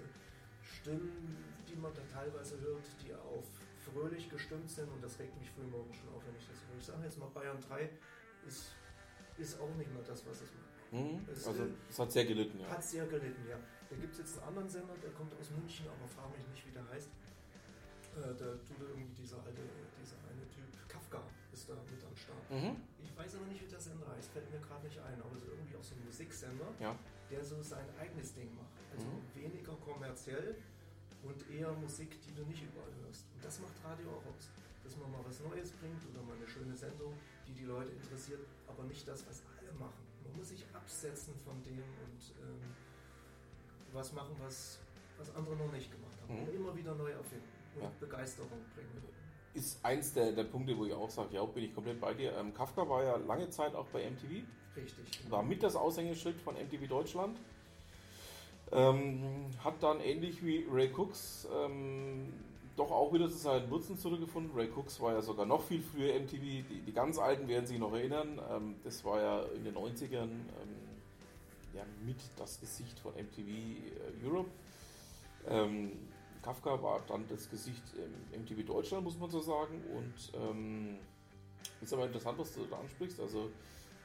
[0.63, 1.37] Stimmen,
[1.69, 3.45] die man dann teilweise hört, die auf
[3.93, 6.79] fröhlich gestimmt sind und das regt mich frühmorgens schon auf, wenn ich das höre.
[6.79, 7.89] Ich sage jetzt mal, Bayern 3
[8.47, 8.75] ist,
[9.39, 11.21] ist auch nicht mehr das, was es mal Mhm.
[11.31, 12.69] Es, Also äh, es hat sehr gelitten, ja.
[12.71, 13.59] hat sehr gelitten, ja.
[13.91, 16.67] Da gibt es jetzt einen anderen Sender, der kommt aus München, aber frage mich nicht,
[16.67, 17.09] wie der heißt.
[18.17, 19.63] Äh, da tut irgendwie dieser alte,
[20.01, 22.51] dieser eine Typ, Kafka ist da mit am Start.
[22.51, 22.77] Mhm.
[23.05, 25.43] Ich weiß aber nicht, wie der Sender heißt, fällt mir gerade nicht ein, aber es
[25.43, 26.97] ist irgendwie auch so ein Musiksender, Ja.
[27.31, 28.77] Der so sein eigenes Ding macht.
[28.93, 29.23] Also Mhm.
[29.35, 30.57] weniger kommerziell
[31.23, 33.27] und eher Musik, die du nicht überall hörst.
[33.35, 34.51] Und das macht Radio auch aus.
[34.85, 37.13] Dass man mal was Neues bringt oder mal eine schöne Sendung,
[37.47, 40.01] die die Leute interessiert, aber nicht das, was alle machen.
[40.25, 42.75] Man muss sich absetzen von dem und ähm,
[43.93, 44.79] was machen, was,
[45.19, 46.35] was andere noch nicht gemacht haben.
[46.35, 46.43] Mhm.
[46.49, 47.93] Und immer wieder neu erfinden und Ja.
[48.01, 49.03] Begeisterung bringen.
[49.59, 52.33] Ist eins der, der Punkte, wo ich auch sage, ja, bin ich komplett bei dir.
[52.39, 54.45] Ähm, Kafka war ja lange Zeit auch bei MTV.
[54.77, 55.31] Richtig.
[55.31, 57.37] war mit das Aushängeschild von MTV Deutschland.
[58.71, 62.33] Ähm, hat dann ähnlich wie Ray Cooks ähm,
[62.77, 64.53] doch auch wieder zu seinen Wurzeln zurückgefunden.
[64.55, 66.41] Ray Cooks war ja sogar noch viel früher MTV.
[66.41, 68.41] Die, die ganz Alten werden sich noch erinnern.
[68.49, 70.41] Ähm, das war ja in den 90ern ähm,
[71.75, 74.51] ja, mit das Gesicht von MTV äh, Europe.
[76.49, 79.83] Kafka war dann das Gesicht im MTV Deutschland, muss man so sagen.
[79.95, 80.97] Und ähm,
[81.83, 83.21] ist aber interessant, was du da ansprichst.
[83.21, 83.51] Also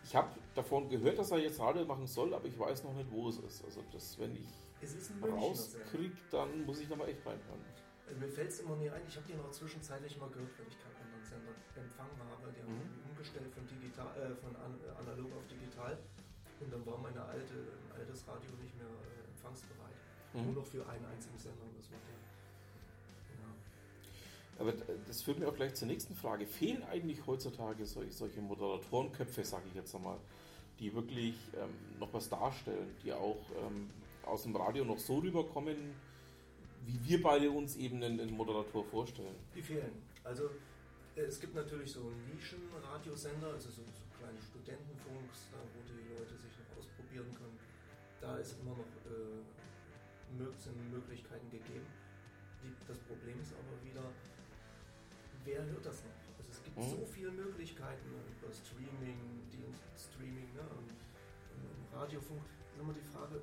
[0.04, 3.10] ich habe davon gehört, dass er jetzt Radio machen soll, aber ich weiß noch nicht,
[3.12, 3.64] wo es ist.
[3.64, 4.50] Also das, wenn ich
[5.24, 7.64] rauskriege, dann muss ich nochmal echt reinhören.
[8.06, 10.68] Also mir fällt es immer nie ein, ich habe den auch zwischenzeitlich mal gehört, weil
[10.68, 12.52] ich keinen anderen Sender empfangen habe.
[12.52, 13.10] Die haben Mhm.
[13.10, 15.98] umgestellt von, digital, äh, von an, äh, analog auf digital.
[16.60, 17.56] Und dann war meine alte,
[17.96, 19.96] altes Radio nicht mehr äh, empfangsbereit.
[20.34, 20.44] Mhm.
[20.52, 21.64] Nur noch für einen einzigen Sender.
[21.64, 22.13] Und das war der.
[24.64, 24.74] Aber
[25.08, 26.48] das führt mir auch gleich zur nächsten Frage.
[26.48, 30.18] Fehlen eigentlich heutzutage solche, Moderatorenköpfe, sage ich jetzt einmal,
[30.80, 33.90] die wirklich ähm, noch was darstellen, die auch ähm,
[34.26, 35.76] aus dem Radio noch so rüberkommen,
[36.86, 39.36] wie wir beide uns eben einen, einen Moderator vorstellen?
[39.54, 39.92] Die fehlen.
[40.24, 40.50] Also
[41.16, 46.36] Äh, Es gibt natürlich so Nischen-Radiosender, also so, so kleine Studentenfunks, da, wo die Leute
[46.38, 47.60] sich noch ausprobieren können.
[48.22, 49.44] Da ist immer noch äh,
[50.58, 51.86] sind Möglichkeiten gegeben.
[52.64, 54.10] Die, das Problem ist aber wieder,
[55.46, 56.12] wer hört das noch?
[56.38, 56.90] Also es gibt Mhm.
[56.90, 59.20] so viele Möglichkeiten ne, über Streaming,
[59.52, 62.42] Dienst, Streaming, ne, und, und, Radiofunk.
[62.74, 63.42] Ist immer die Frage,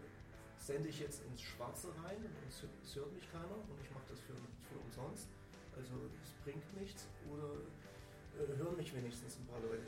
[0.58, 2.62] sende ich jetzt ins Schwarze rein und es,
[2.96, 5.28] hört- mich keiner und ich mache das für, für umsonst?
[5.76, 7.54] Also es bringt nichts oder
[8.42, 9.82] äh, hören mich wenigstens ein paar Leute.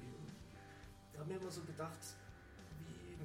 [1.12, 1.98] Ich habe mir immer so gedacht,
[2.78, 3.18] wie,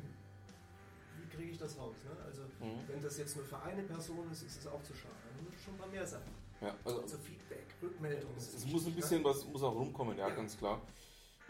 [1.21, 1.95] wie kriege ich das raus?
[2.03, 2.23] Ne?
[2.25, 2.87] Also Mhm.
[2.87, 5.13] wenn das jetzt nur für eine Person ist, ist es auch zu schade.
[5.35, 6.23] Dann muss es schon mal mehr sein.
[6.61, 8.31] Ja, also Also Feedback, Rückmeldung.
[8.37, 9.29] es, es muss ein wichtig, bisschen ne?
[9.29, 10.35] was muss auch rumkommen, ja, Ja.
[10.35, 10.81] ganz klar.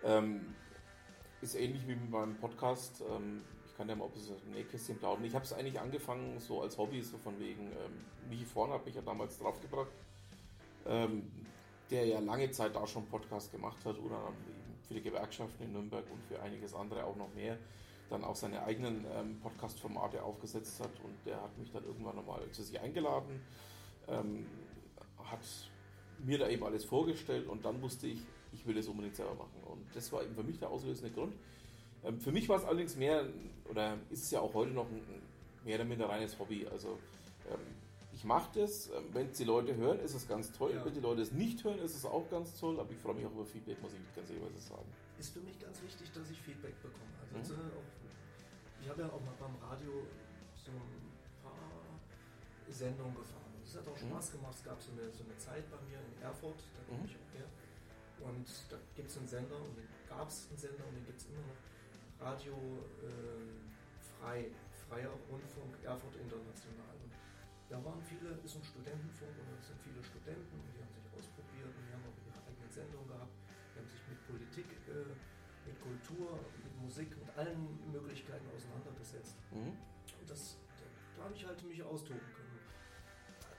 [0.04, 0.54] Ähm,
[1.42, 3.02] ist ähnlich wie mit meinem Podcast.
[3.10, 5.24] Ähm, ich kann ja mal ein bisschen aus dem Nähkästchen plaudern.
[5.24, 8.86] Ich habe es eigentlich angefangen so als Hobby, so von wegen, ähm, Michi Vorn hat
[8.86, 9.92] mich ja damals draufgebracht,
[10.88, 11.32] ähm,
[11.92, 14.34] der ja lange Zeit da schon Podcast gemacht hat oder
[14.88, 17.58] für die Gewerkschaften in Nürnberg und für einiges andere auch noch mehr
[18.10, 22.40] dann auch seine eigenen ähm, Podcast-Formate aufgesetzt hat und der hat mich dann irgendwann nochmal
[22.52, 23.42] zu sich eingeladen,
[24.08, 24.48] ähm,
[25.32, 25.40] hat
[26.20, 28.20] mir da eben alles vorgestellt und dann wusste ich,
[28.54, 31.36] ich will das unbedingt selber machen und das war eben für mich der auslösende Grund.
[32.04, 33.26] Ähm, für mich war es allerdings mehr,
[33.70, 35.02] oder ist es ja auch heute noch ein,
[35.64, 36.98] mehr oder minder reines Hobby, also
[37.52, 37.60] ähm,
[38.14, 40.84] ich mache das, ähm, wenn es die Leute hören, ist es ganz toll, Ja.
[40.86, 43.26] wenn die Leute es nicht hören, ist es auch ganz toll, aber ich freue mich
[43.26, 44.86] auch über Feedback, muss ich ganz ehrlich sagen.
[45.20, 47.12] ist für mich ganz wichtig, dass ich Feedback bekomme.
[47.36, 47.60] Also Mhm.
[47.60, 49.92] auch, ich habe ja auch mal beim Radio
[50.56, 51.12] so ein
[51.44, 51.54] paar
[52.70, 53.47] Sendungen gefahren.
[53.68, 54.08] Und Es hat auch Mhm.
[54.16, 54.56] Spaß gemacht.
[54.56, 57.12] Es gab so eine, so eine Zeit bei mir in Erfurt, da komme Mhm.
[57.12, 57.48] ich auch her.
[58.24, 61.20] Und da gibt es einen Sender und den gab es einen Sender und den gibt
[61.20, 61.60] es immer noch.
[62.24, 62.56] Radio
[63.04, 63.68] ähm,
[64.00, 64.50] frei,
[64.88, 66.96] freier Rundfunk Erfurt International.
[67.04, 67.12] Und
[67.68, 71.08] da waren viele, ist ein Studentenfunk und da sind viele Studenten und die haben sich
[71.12, 73.36] ausprobiert und die haben auch ihre eigenen Sendungen gehabt.
[73.76, 75.12] Die haben sich mit Politik, äh,
[75.68, 79.36] mit Kultur, mit Musik, mit allen Möglichkeiten auseinandergesetzt.
[79.52, 79.76] Mhm.
[79.76, 80.88] Und das, da,
[81.20, 82.47] da habe ich halt mich austoben können.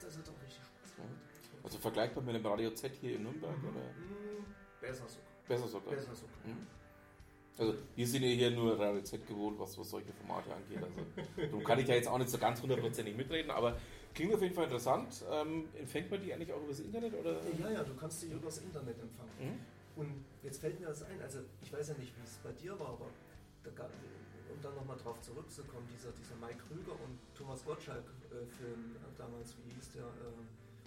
[0.09, 1.63] Das hat auch richtig Spaß gemacht.
[1.63, 4.43] Also vergleichbar mit dem Radio Z hier in Nürnberg oder Mm,
[4.81, 5.27] besser sogar.
[5.47, 5.93] besser sogar?
[5.93, 6.35] Besser sogar.
[6.45, 6.65] Mhm.
[7.59, 10.79] Also wir sind ja hier nur Radio Z gewohnt, was, was solche Formate angeht.
[10.81, 10.95] Also
[11.49, 13.77] darum kann ich ja jetzt auch nicht so ganz hundertprozentig mitreden, aber
[14.15, 15.23] klingt auf jeden Fall interessant.
[15.29, 17.39] Ähm, empfängt man die eigentlich auch übers Internet oder?
[17.59, 19.31] Ja, ja, du kannst die übers Internet empfangen.
[19.39, 20.01] Mhm.
[20.01, 22.79] Und jetzt fällt mir das ein, also ich weiß ja nicht, wie es bei dir
[22.79, 23.07] war, aber
[23.63, 23.89] da gab,
[24.51, 29.91] um dann nochmal drauf zurückzukommen, dieser, dieser Mike Krüger und Thomas Gottschalk-Film damals, wie hieß
[29.93, 30.43] der, äh,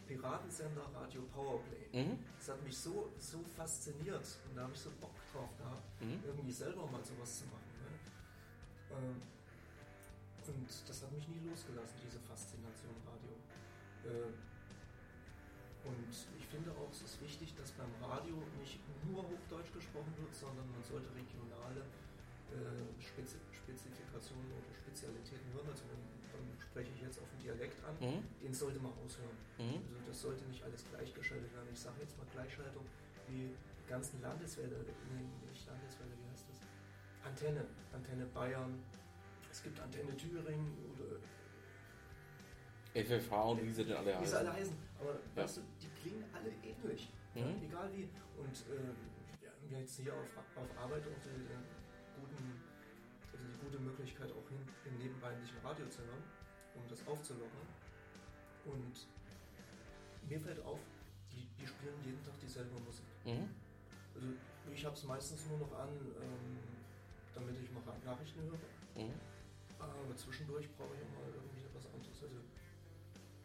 [0.06, 1.86] Piratensender Radio Powerplay.
[1.92, 2.18] Mhm.
[2.36, 6.18] Das hat mich so, so fasziniert und da habe ich so Bock drauf gehabt, Mhm.
[6.26, 7.70] irgendwie selber mal sowas zu machen.
[7.80, 8.98] Ne?
[8.98, 9.22] Ähm,
[10.46, 13.32] und das hat mich nie losgelassen, diese Faszination Radio.
[14.10, 14.32] Äh,
[15.88, 20.34] und ich finde auch, es ist wichtig, dass beim Radio nicht nur Hochdeutsch gesprochen wird,
[20.34, 21.84] sondern man sollte regionale äh,
[23.00, 25.68] Spezi Spezifikationen oder Spezialitäten hören.
[25.70, 28.22] Also dann, dann spreche ich jetzt auf den Dialekt an, Mhm.
[28.42, 29.36] den sollte man aushören.
[29.58, 29.80] Mhm.
[29.86, 31.68] Also das sollte nicht alles gleichgeschaltet werden.
[31.72, 32.84] Ich sage jetzt mal Gleichschaltung,
[33.28, 33.54] die
[33.88, 36.60] ganzen Landeswelle, nee, nicht Landeswelle, wie heißt das?
[37.24, 38.82] Antenne, Antenne Bayern,
[39.50, 41.18] es gibt Antenne Thüringen oder
[42.94, 44.74] FFH und wie sie denn alle wie sie alle heißen.
[44.74, 44.76] heißen.
[45.00, 47.10] Aber weißt du, die klingen alle ähnlich.
[47.34, 47.62] Ja, Mhm.
[47.64, 48.08] egal wie.
[48.36, 51.62] Und äh, wir haben jetzt hier auf, auf Arbeit auch den, den
[52.18, 52.60] guten,
[53.32, 56.22] also die gute Möglichkeit auch hin, im nebenbeinlichen Radio zu hören,
[56.74, 57.68] um das aufzulockern.
[58.64, 58.94] Und
[60.28, 60.80] mir fällt auf,
[61.32, 63.06] die, die spielen jeden Tag dieselbe Musik.
[63.24, 63.48] Mhm.
[64.14, 64.28] Also
[64.72, 66.58] ich habe es meistens nur noch an, ähm,
[67.34, 69.04] damit ich mal Nachrichten höre.
[69.04, 69.14] Mhm.
[69.78, 72.22] Aber zwischendurch brauche ich auch mal irgendwie was anderes.
[72.22, 72.36] Also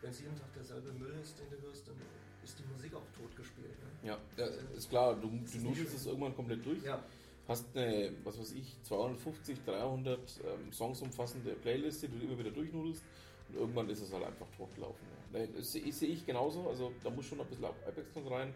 [0.01, 1.95] wenn es jeden Tag derselbe Müll ist, den du hörst, dann
[2.43, 3.75] ist die Musik auch tot gespielt.
[3.81, 4.09] Ne?
[4.09, 6.83] Ja, ja, ist klar, du, du nudelst es irgendwann komplett durch.
[6.83, 7.03] Ja,
[7.47, 12.51] Hast eine, was weiß ich, 250, 300 ähm, Songs umfassende Playliste, die du immer wieder
[12.51, 13.03] durchnudelst
[13.49, 15.07] und irgendwann ist es halt einfach totgelaufen.
[15.31, 18.53] Nein, Das sehe sehe ich genauso, also da muss schon ein bisschen Abwechslung rein.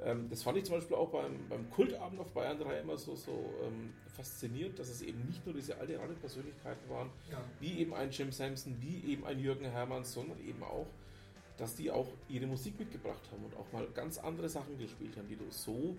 [0.00, 3.16] Ähm, das fand ich zum Beispiel auch beim, beim Kultabend auf Bayern 3 immer so,
[3.16, 7.38] so ähm, faszinierend, dass es eben nicht nur diese alte Radiopersönlichkeiten waren, ja.
[7.60, 10.86] wie eben ein Jim Sampson, wie eben ein Jürgen Hermanns, sondern eben auch,
[11.56, 15.28] dass die auch ihre Musik mitgebracht haben und auch mal ganz andere Sachen gespielt haben,
[15.28, 15.96] die du so,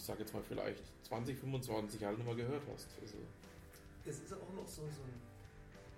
[0.00, 2.88] ich sage jetzt mal vielleicht 20, 25 Jahre nicht mehr gehört hast.
[3.00, 3.18] Also,
[4.06, 5.20] Es ist auch noch so, so ein,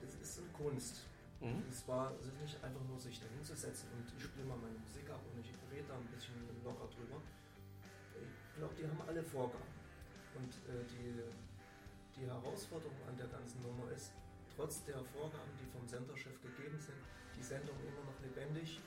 [0.03, 1.07] es ist eine Kunst.
[1.41, 1.63] mhm.
[1.71, 2.11] Es war
[2.43, 5.39] nicht einfach nur sich dahin zu setzen und ich spiele mal meine Musik ab und
[5.39, 6.35] ich rede da ein bisschen
[6.65, 7.23] locker drüber.
[8.19, 9.71] Ich glaube, die haben alle Vorgaben.
[10.35, 11.23] Und äh, die,
[12.19, 14.13] die Herausforderung an der ganzen Nummer ist,
[14.57, 16.99] trotz der Vorgaben, die vom Senderchef gegeben sind,
[17.39, 18.81] die Sendung immer noch lebendig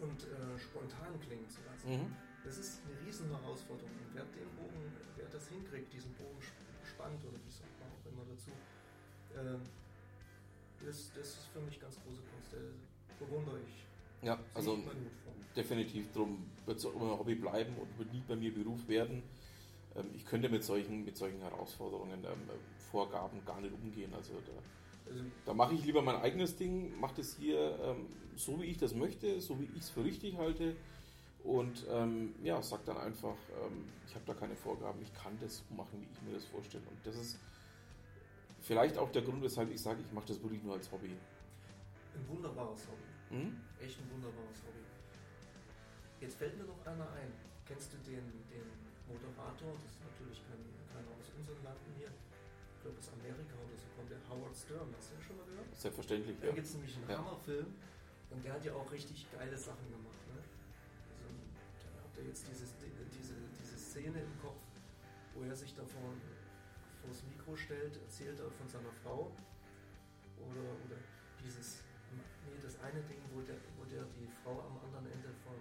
[0.00, 1.88] und äh, spontan klingen zu lassen.
[1.88, 2.29] Mhm.
[2.44, 3.90] Das ist eine riesen Herausforderung.
[3.90, 7.88] Und wer den Bogen, wer das hinkriegt, diesen Bogen sp- spannt oder wie sagt man
[7.92, 8.50] auch immer dazu,
[9.36, 9.60] ähm,
[10.84, 12.54] das, das ist für mich ganz große Kunst.
[12.54, 12.72] Äh,
[13.22, 13.84] bewundere ich.
[14.26, 14.78] Ja, Ziehe also
[15.54, 16.10] definitiv.
[16.12, 19.22] Darum wird es immer ein Hobby bleiben und wird nie bei mir Beruf werden.
[19.94, 22.50] Ähm, ich könnte mit solchen, mit solchen Herausforderungen, ähm,
[22.90, 24.12] Vorgaben gar nicht umgehen.
[24.14, 24.52] Also da,
[25.12, 27.96] Also, da mache ich lieber mein eigenes Ding, mache das hier
[28.36, 30.74] so, wie ich das möchte, so wie ich es für richtig halte.
[31.44, 35.62] Und ähm, ja, sag dann einfach, ähm, ich habe da keine Vorgaben, ich kann das
[35.70, 36.84] machen, wie ich mir das vorstelle.
[36.88, 37.38] Und das ist
[38.60, 41.16] vielleicht auch der Grund, weshalb ich sage, ich mache das wirklich nur als Hobby.
[42.14, 43.08] ein wunderbares Hobby.
[43.40, 43.56] Hm?
[43.80, 44.84] Echt ein wunderbares Hobby.
[46.20, 47.32] Jetzt fällt mir noch einer ein.
[47.64, 48.66] Kennst du den, den
[49.08, 49.72] Moderator?
[49.80, 50.60] Das ist natürlich kein,
[50.92, 52.10] keiner aus unseren Landen hier.
[52.76, 54.92] Ich glaube aus Amerika oder so kommt der Howard Stern.
[54.98, 55.72] Hast du den schon mal gehört?
[55.72, 56.52] Selbstverständlich, Da ja.
[56.52, 57.18] gibt es nämlich einen Ja.
[57.24, 57.66] Hammerfilm
[58.28, 60.20] und der hat ja auch richtig geile Sachen gemacht.
[60.34, 60.42] Ne?
[62.20, 62.74] Ihr jetzt dieses,
[63.16, 64.60] diese, diese Szene im Kopf,
[65.34, 66.12] wo er sich da vor,
[67.08, 69.32] das Mikro stellt, erzählt er von seiner Frau.
[70.38, 70.96] Oder, oder
[71.42, 75.56] dieses, nee, das eine Ding, wo der, wo der die Frau am anderen Ende von,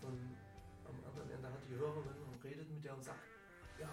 [0.00, 0.16] von
[0.88, 3.20] am anderen Ende hat die Hörerin und redet mit der und sagt,
[3.78, 3.88] ja,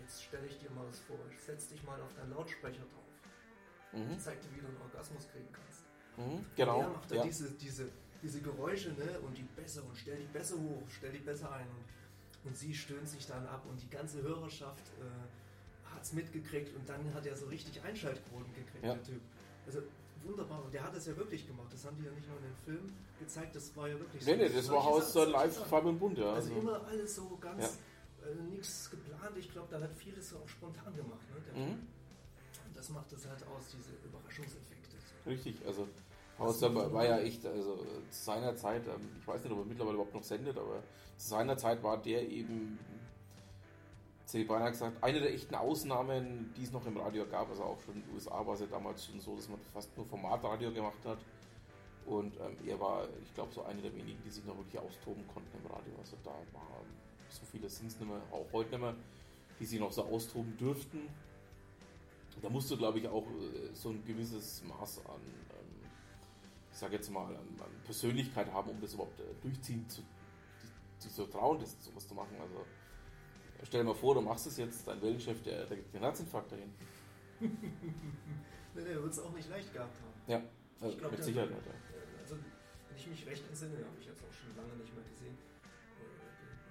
[0.00, 3.08] jetzt stelle ich dir mal was vor, setz dich mal auf deinen Lautsprecher drauf.
[3.92, 4.12] Mhm.
[4.12, 5.84] Ich zeig dir, wie du einen Orgasmus kriegen kannst.
[6.16, 6.24] Mhm.
[6.44, 6.80] Und Genau.
[6.82, 7.22] er macht Ja.
[7.22, 7.90] diese, diese,
[8.22, 9.18] diese Geräusche, ne?
[9.26, 11.66] Und die Bässe und stell die Bässe hoch, stell die Bässe ein.
[11.68, 16.74] Und, und sie stöhnt sich dann ab und die ganze Hörerschaft äh, hat es mitgekriegt
[16.76, 18.94] und dann hat er so richtig Einschaltquoten gekriegt, Ja.
[18.94, 19.20] der Typ.
[19.66, 19.82] Also
[20.24, 20.64] wunderbar.
[20.64, 21.68] Und der hat das ja wirklich gemacht.
[21.72, 24.36] Das haben die ja nicht nur in den Filmen gezeigt, das war ja wirklich Nee,
[24.36, 25.68] nee, das war aus der solche live Sachen.
[25.68, 26.32] Farbe und Bunt, ja.
[26.32, 27.78] Also Also, immer alles so ganz,
[28.24, 29.36] äh, nichts geplant.
[29.36, 31.26] Ich glaube, da hat vieles so auch spontan gemacht.
[31.54, 31.60] Ne?
[31.60, 31.70] Mhm.
[31.70, 34.96] Und das macht es halt aus, diese Überraschungseffekte.
[35.24, 35.30] So.
[35.30, 35.88] richtig, also
[36.38, 39.58] Muss war, war ja echt, also äh, zu seiner Zeit, ähm, ich weiß nicht, ob
[39.58, 40.82] er mittlerweile überhaupt noch sendet, aber
[41.16, 42.78] zu seiner Zeit war der eben,
[44.32, 47.48] ich beinahe gesagt, eine der echten Ausnahmen, die es noch im Radio gab.
[47.48, 49.96] Also auch schon in den USA war es ja damals schon so, dass man fast
[49.96, 51.18] nur Formatradio gemacht hat.
[52.06, 55.26] Und ähm, er war, ich glaube, so einer der wenigen, die sich noch wirklich austoben
[55.28, 55.92] konnten im Radio.
[55.98, 56.68] Also da war
[57.30, 58.94] so viele sind es nicht mehr, auch heute nicht mehr,
[59.60, 61.08] die sich noch so austoben dürften.
[62.40, 65.20] Da musst du, glaube ich, auch äh, so ein gewisses Maß an,
[65.50, 65.57] ähm,
[66.78, 70.00] ich sage jetzt mal, an, an Persönlichkeit haben, um das überhaupt äh, durchziehen zu,
[71.00, 72.36] sich zu trauen, das sowas zu machen.
[72.40, 72.64] Also
[73.64, 76.52] stell dir mal vor, du machst es jetzt, dein Wellenchef, der, der gibt den Herzinfarkt
[76.52, 76.72] dahin.
[78.74, 80.14] Nee, der wird es auch nicht leicht gehabt haben.
[80.28, 80.40] Ja,
[80.80, 81.50] also Ich glaub, mit Sicherheit.
[81.50, 81.56] Ja.
[81.56, 85.02] Äh, Also, wenn ich mich recht entsinne, habe ich jetzt auch schon lange nicht mehr
[85.02, 85.36] gesehen,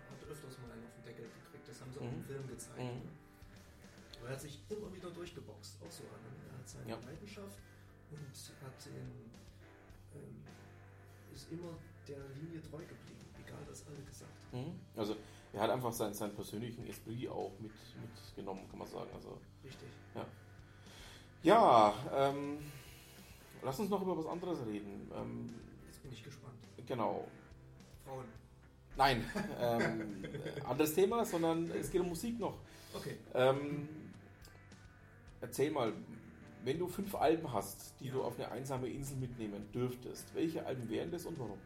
[0.09, 1.67] hat öfters mal einen auf den Deckel gekriegt.
[1.67, 2.23] Das haben sie auch im Mhm.
[2.23, 2.79] Film gezeigt.
[2.79, 3.03] Mhm.
[3.03, 3.11] Ne?
[4.19, 6.31] Aber er hat sich immer wieder durchgeboxt, auch so ne?
[6.47, 6.95] Er hat seine Ja.
[7.03, 7.59] Leidenschaft
[8.11, 8.31] und
[8.63, 9.35] hat den,
[10.15, 10.43] ähm,
[11.33, 14.65] ist immer der Linie treu geblieben, egal was alle gesagt haben.
[14.65, 14.79] Mhm.
[14.95, 15.15] Also
[15.53, 19.09] er hat einfach seinen, seinen persönlichen Esprit auch mit, mitgenommen, kann man sagen.
[19.13, 19.89] Also Richtig.
[21.43, 22.59] ja, ähm,
[23.63, 25.09] lass uns noch über was anderes reden.
[25.15, 25.53] Ähm,
[25.87, 26.57] Jetzt bin ich gespannt.
[26.85, 27.27] genau.
[28.05, 28.25] Frauen.
[28.95, 29.23] Nein,
[29.59, 32.57] ähm, äh, anderes Thema, sondern es geht um Musik noch.
[32.93, 33.17] Okay.
[33.33, 33.87] Ähm,
[35.41, 35.93] erzähl mal,
[36.67, 40.89] wenn du fünf Alben hast, die du auf eine einsame Insel mitnehmen dürftest, welche Alben
[40.89, 41.57] wären das und warum?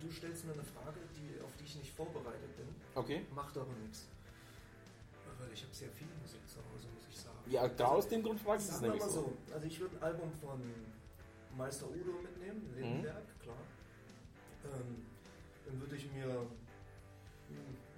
[0.00, 2.66] Du stellst mir eine Frage, die, auf die ich nicht vorbereitet bin.
[2.96, 3.24] Okay.
[3.36, 4.08] Macht aber nichts.
[5.38, 7.38] Weil ich habe sehr viel Musik zu Hause, muss ich sagen.
[7.46, 9.20] Ja, da aus dem Grund frage ich es nämlich mal so.
[9.20, 9.54] so.
[9.54, 10.60] Also ich würde ein Album von
[11.56, 13.42] Meister Udo mitnehmen, Lindenberg, Mhm.
[13.44, 13.56] klar.
[14.64, 15.06] Ähm,
[15.66, 16.48] dann würde ich mir hm,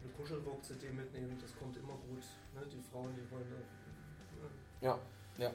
[0.02, 2.22] eine Kuschelrock-CD mitnehmen, das kommt immer gut.
[2.54, 2.66] Ne?
[2.70, 3.56] Die Frauen, die wollen da...
[3.56, 4.50] Ne?
[4.82, 4.98] Ja,
[5.38, 5.54] ja.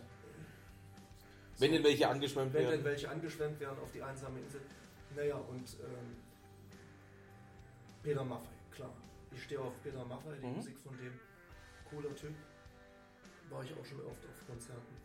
[1.59, 2.85] Wenn denn welche angeschwemmt Wenn denn werden.
[2.85, 4.61] welche angeschwemmt werden auf die einsame Insel.
[5.15, 6.15] Naja, und ähm,
[8.03, 8.93] Peter Maffay, klar.
[9.31, 10.55] Ich stehe auf Peter Maffay, die Mhm.
[10.55, 11.19] Musik von dem.
[11.89, 12.33] Cooler Typ.
[13.49, 14.95] War ich auch schon oft auf Konzerten.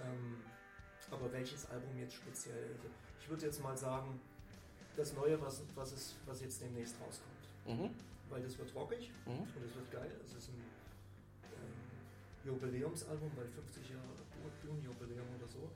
[0.00, 0.36] Ähm,
[1.10, 2.72] aber welches Album jetzt speziell?
[2.76, 2.88] Also
[3.20, 4.20] ich würde jetzt mal sagen,
[4.96, 7.44] das Neue, was, was, ist, was jetzt demnächst rauskommt.
[7.66, 7.90] Mhm.
[8.30, 9.40] Weil das wird rockig Mhm.
[9.40, 10.10] und es wird geil.
[10.24, 10.64] Es ist ein
[11.44, 14.02] ähm, Jubiläumsalbum, weil 50 Jahre
[14.82, 15.70] Jubiläum oder so.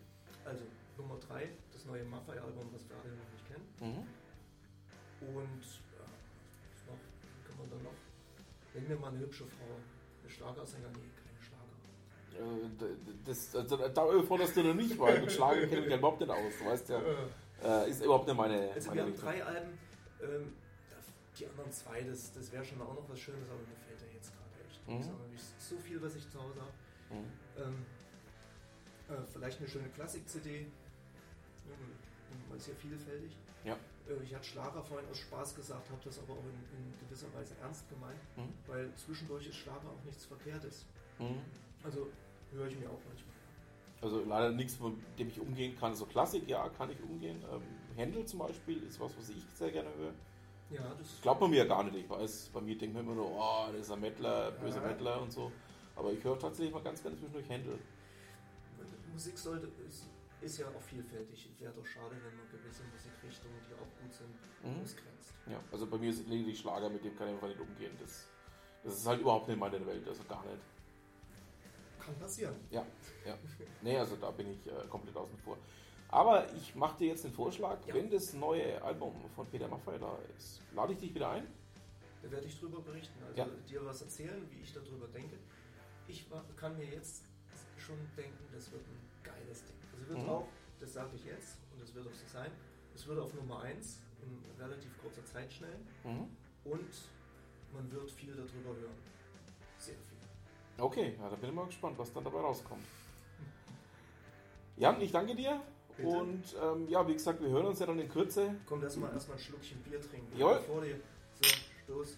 [0.44, 0.64] Also
[0.96, 3.66] Nummer 3, das neue Maffei-Album, was wir alle noch nicht kennen.
[3.80, 5.28] Mhm.
[5.28, 6.06] Und äh,
[6.72, 6.98] was noch?
[7.46, 7.94] Kann man dann noch?
[8.74, 9.66] Nenn mir mal eine hübsche Frau.
[10.22, 10.88] Eine Schlagersänger?
[10.88, 12.56] Nee, keine Schlager.
[12.64, 15.90] Äh, d- Das, also, da überforderst du noch nicht, weil mit Schlager kenne ich mich
[15.90, 16.52] ja überhaupt nicht aus.
[16.58, 17.00] Du weißt ja,
[17.62, 19.28] äh, ist überhaupt nicht meine, Also meine wir haben Richtung.
[19.28, 19.78] drei Alben.
[20.22, 20.52] Ähm,
[21.38, 24.12] die anderen zwei, das, das wäre schon auch noch was Schönes, aber mir fällt er
[24.14, 24.88] jetzt gerade echt.
[24.88, 24.98] Mhm.
[24.98, 26.72] Ich sag mal, nicht so viel, was ich zu Hause habe.
[27.14, 27.26] Mhm.
[27.56, 27.86] Ähm,
[29.08, 30.66] äh, vielleicht eine schöne Klassik-CD.
[32.48, 33.32] Man ist ja vielfältig.
[33.64, 33.74] Ja.
[34.08, 37.26] Äh, Ich hatte Schlager vorhin aus Spaß gesagt, habe das aber auch in, in gewisser
[37.34, 38.52] Weise ernst gemeint, Mhm.
[38.66, 40.86] weil zwischendurch ist Schlager auch nichts Verkehrtes.
[41.18, 41.40] Mhm.
[41.82, 42.08] Also
[42.52, 43.34] höre ich mir auch manchmal.
[44.00, 45.94] Also leider nichts, mit dem ich umgehen kann.
[45.94, 47.42] So Klassik, ja, kann ich umgehen.
[47.52, 47.62] Ähm,
[47.96, 50.12] Händel zum Beispiel ist was, was ich sehr gerne höre.
[50.70, 51.96] Ja, das Glaubt man mir ja gar nicht.
[51.96, 54.86] Ich weiß, bei mir denkt man immer nur, oh, das ist ein Mettler, böser Ja.
[54.88, 55.50] Mettler und so.
[55.96, 57.78] Aber ich höre tatsächlich mal ganz gerne zwischendurch Händel.
[59.18, 60.06] Musik sollte, ist,
[60.40, 61.50] ist ja auch vielfältig.
[61.52, 64.30] Es wäre doch schade, wenn man gewisse Musikrichtungen, die auch gut sind,
[64.62, 64.80] Mhm.
[64.84, 65.34] ausgrenzt.
[65.50, 67.90] Ja, also bei mir ist lediglich Schlager, mit dem kann ich einfach nicht umgehen.
[67.98, 68.28] Das,
[68.84, 70.62] das ist halt überhaupt nicht meine Welt, also gar nicht.
[71.98, 72.54] Kann passieren.
[72.70, 72.86] Ja,
[73.26, 73.36] ja.
[73.82, 75.58] Nee, also da bin ich äh, komplett außen vor.
[76.10, 77.94] Aber ich mache dir jetzt den Vorschlag, Ja.
[77.94, 81.46] wenn das neue Album von Peter Maffay da ist, lade ich dich wieder ein.
[82.22, 83.20] Da werde ich drüber berichten.
[83.24, 83.46] Also Ja.
[83.68, 85.36] dir was erzählen, wie ich darüber denke.
[86.06, 86.24] Ich
[86.56, 87.24] kann mir jetzt
[87.88, 89.76] schon denken, das wird ein geiles Ding.
[89.92, 90.28] Also wird Mhm.
[90.28, 90.48] auch,
[90.80, 92.50] das sage ich jetzt und das wird auch so sein,
[92.94, 96.28] es wird auf Nummer 1 in relativ kurzer Zeit schnell Mhm.
[96.64, 96.92] und
[97.72, 98.98] man wird viel darüber hören.
[99.78, 100.18] Sehr viel.
[100.84, 102.84] Okay, ja, da bin ich mal gespannt, was dann dabei rauskommt.
[104.76, 105.60] Jan, ich danke dir.
[105.96, 106.08] Bitte.
[106.08, 108.54] Und ähm, ja, wie gesagt, wir hören uns ja dann in Kürze.
[108.66, 110.38] Komm, lass mal erstmal ein Schluckchen Bier trinken.
[110.38, 110.60] Jawohl.
[110.60, 111.00] Vor dir.
[111.42, 111.48] So,
[111.84, 112.16] Stoß.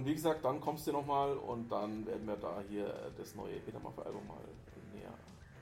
[0.00, 3.60] Und wie gesagt, dann kommst du nochmal und dann werden wir da hier das neue
[3.60, 4.38] Peter Maffay Album mal
[4.94, 5.12] näher.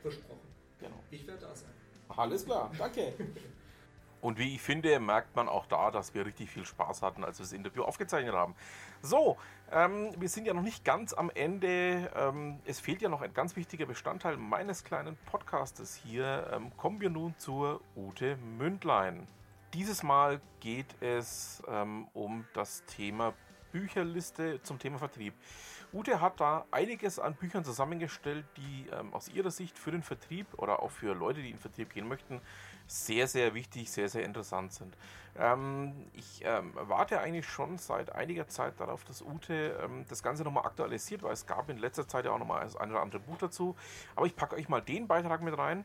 [0.01, 0.39] Versprochen.
[0.79, 0.95] Genau.
[1.11, 1.73] Ich werde da sein.
[2.09, 3.15] Alles klar, danke.
[4.21, 7.39] Und wie ich finde, merkt man auch da, dass wir richtig viel Spaß hatten, als
[7.39, 8.55] wir das Interview aufgezeichnet haben.
[9.03, 9.37] So,
[9.73, 12.11] ähm, wir sind ja noch nicht ganz am Ende.
[12.15, 16.49] Ähm, es fehlt ja noch ein ganz wichtiger Bestandteil meines kleinen Podcastes hier.
[16.53, 19.27] Ähm, kommen wir nun zur Ute Mündlein.
[19.75, 23.35] Dieses Mal geht es ähm, um das Thema
[23.73, 25.35] Bücherliste zum Thema Vertrieb.
[25.93, 30.47] Ute hat da einiges an Büchern zusammengestellt, die ähm, aus ihrer Sicht für den Vertrieb
[30.59, 32.43] oder auch für Leute, die in den Vertrieb gehen möchten,
[32.87, 34.95] sehr, sehr wichtig, sehr, sehr interessant sind.
[35.39, 40.45] Ähm, ich ähm, warte eigentlich schon seit einiger Zeit darauf, dass Ute ähm, das Ganze
[40.45, 43.21] nochmal aktualisiert, weil es gab in letzter Zeit ja auch nochmal das ein oder andere
[43.21, 43.75] Buch dazu.
[44.15, 45.85] Aber ich packe euch mal den Beitrag mit rein.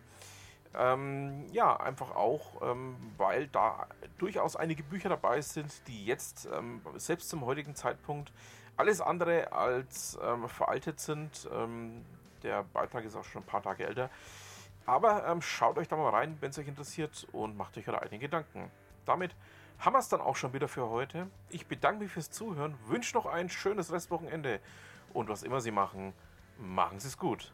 [0.76, 6.82] Ähm, ja, einfach auch, ähm, weil da durchaus einige Bücher dabei sind, die jetzt ähm,
[6.96, 8.32] selbst zum heutigen Zeitpunkt
[8.76, 11.48] alles andere als ähm, veraltet sind.
[11.54, 12.04] Ähm,
[12.42, 14.10] der Beitrag ist auch schon ein paar Tage älter.
[14.86, 18.02] Aber ähm, schaut euch da mal rein, wenn es euch interessiert und macht euch eure
[18.02, 18.70] eigenen Gedanken.
[19.06, 19.36] Damit
[19.80, 21.28] haben wir es dann auch schon wieder für heute.
[21.50, 24.60] Ich bedanke mich fürs Zuhören, wünsche noch ein schönes Restwochenende
[25.14, 26.14] und was immer Sie machen,
[26.58, 27.54] machen Sie es gut.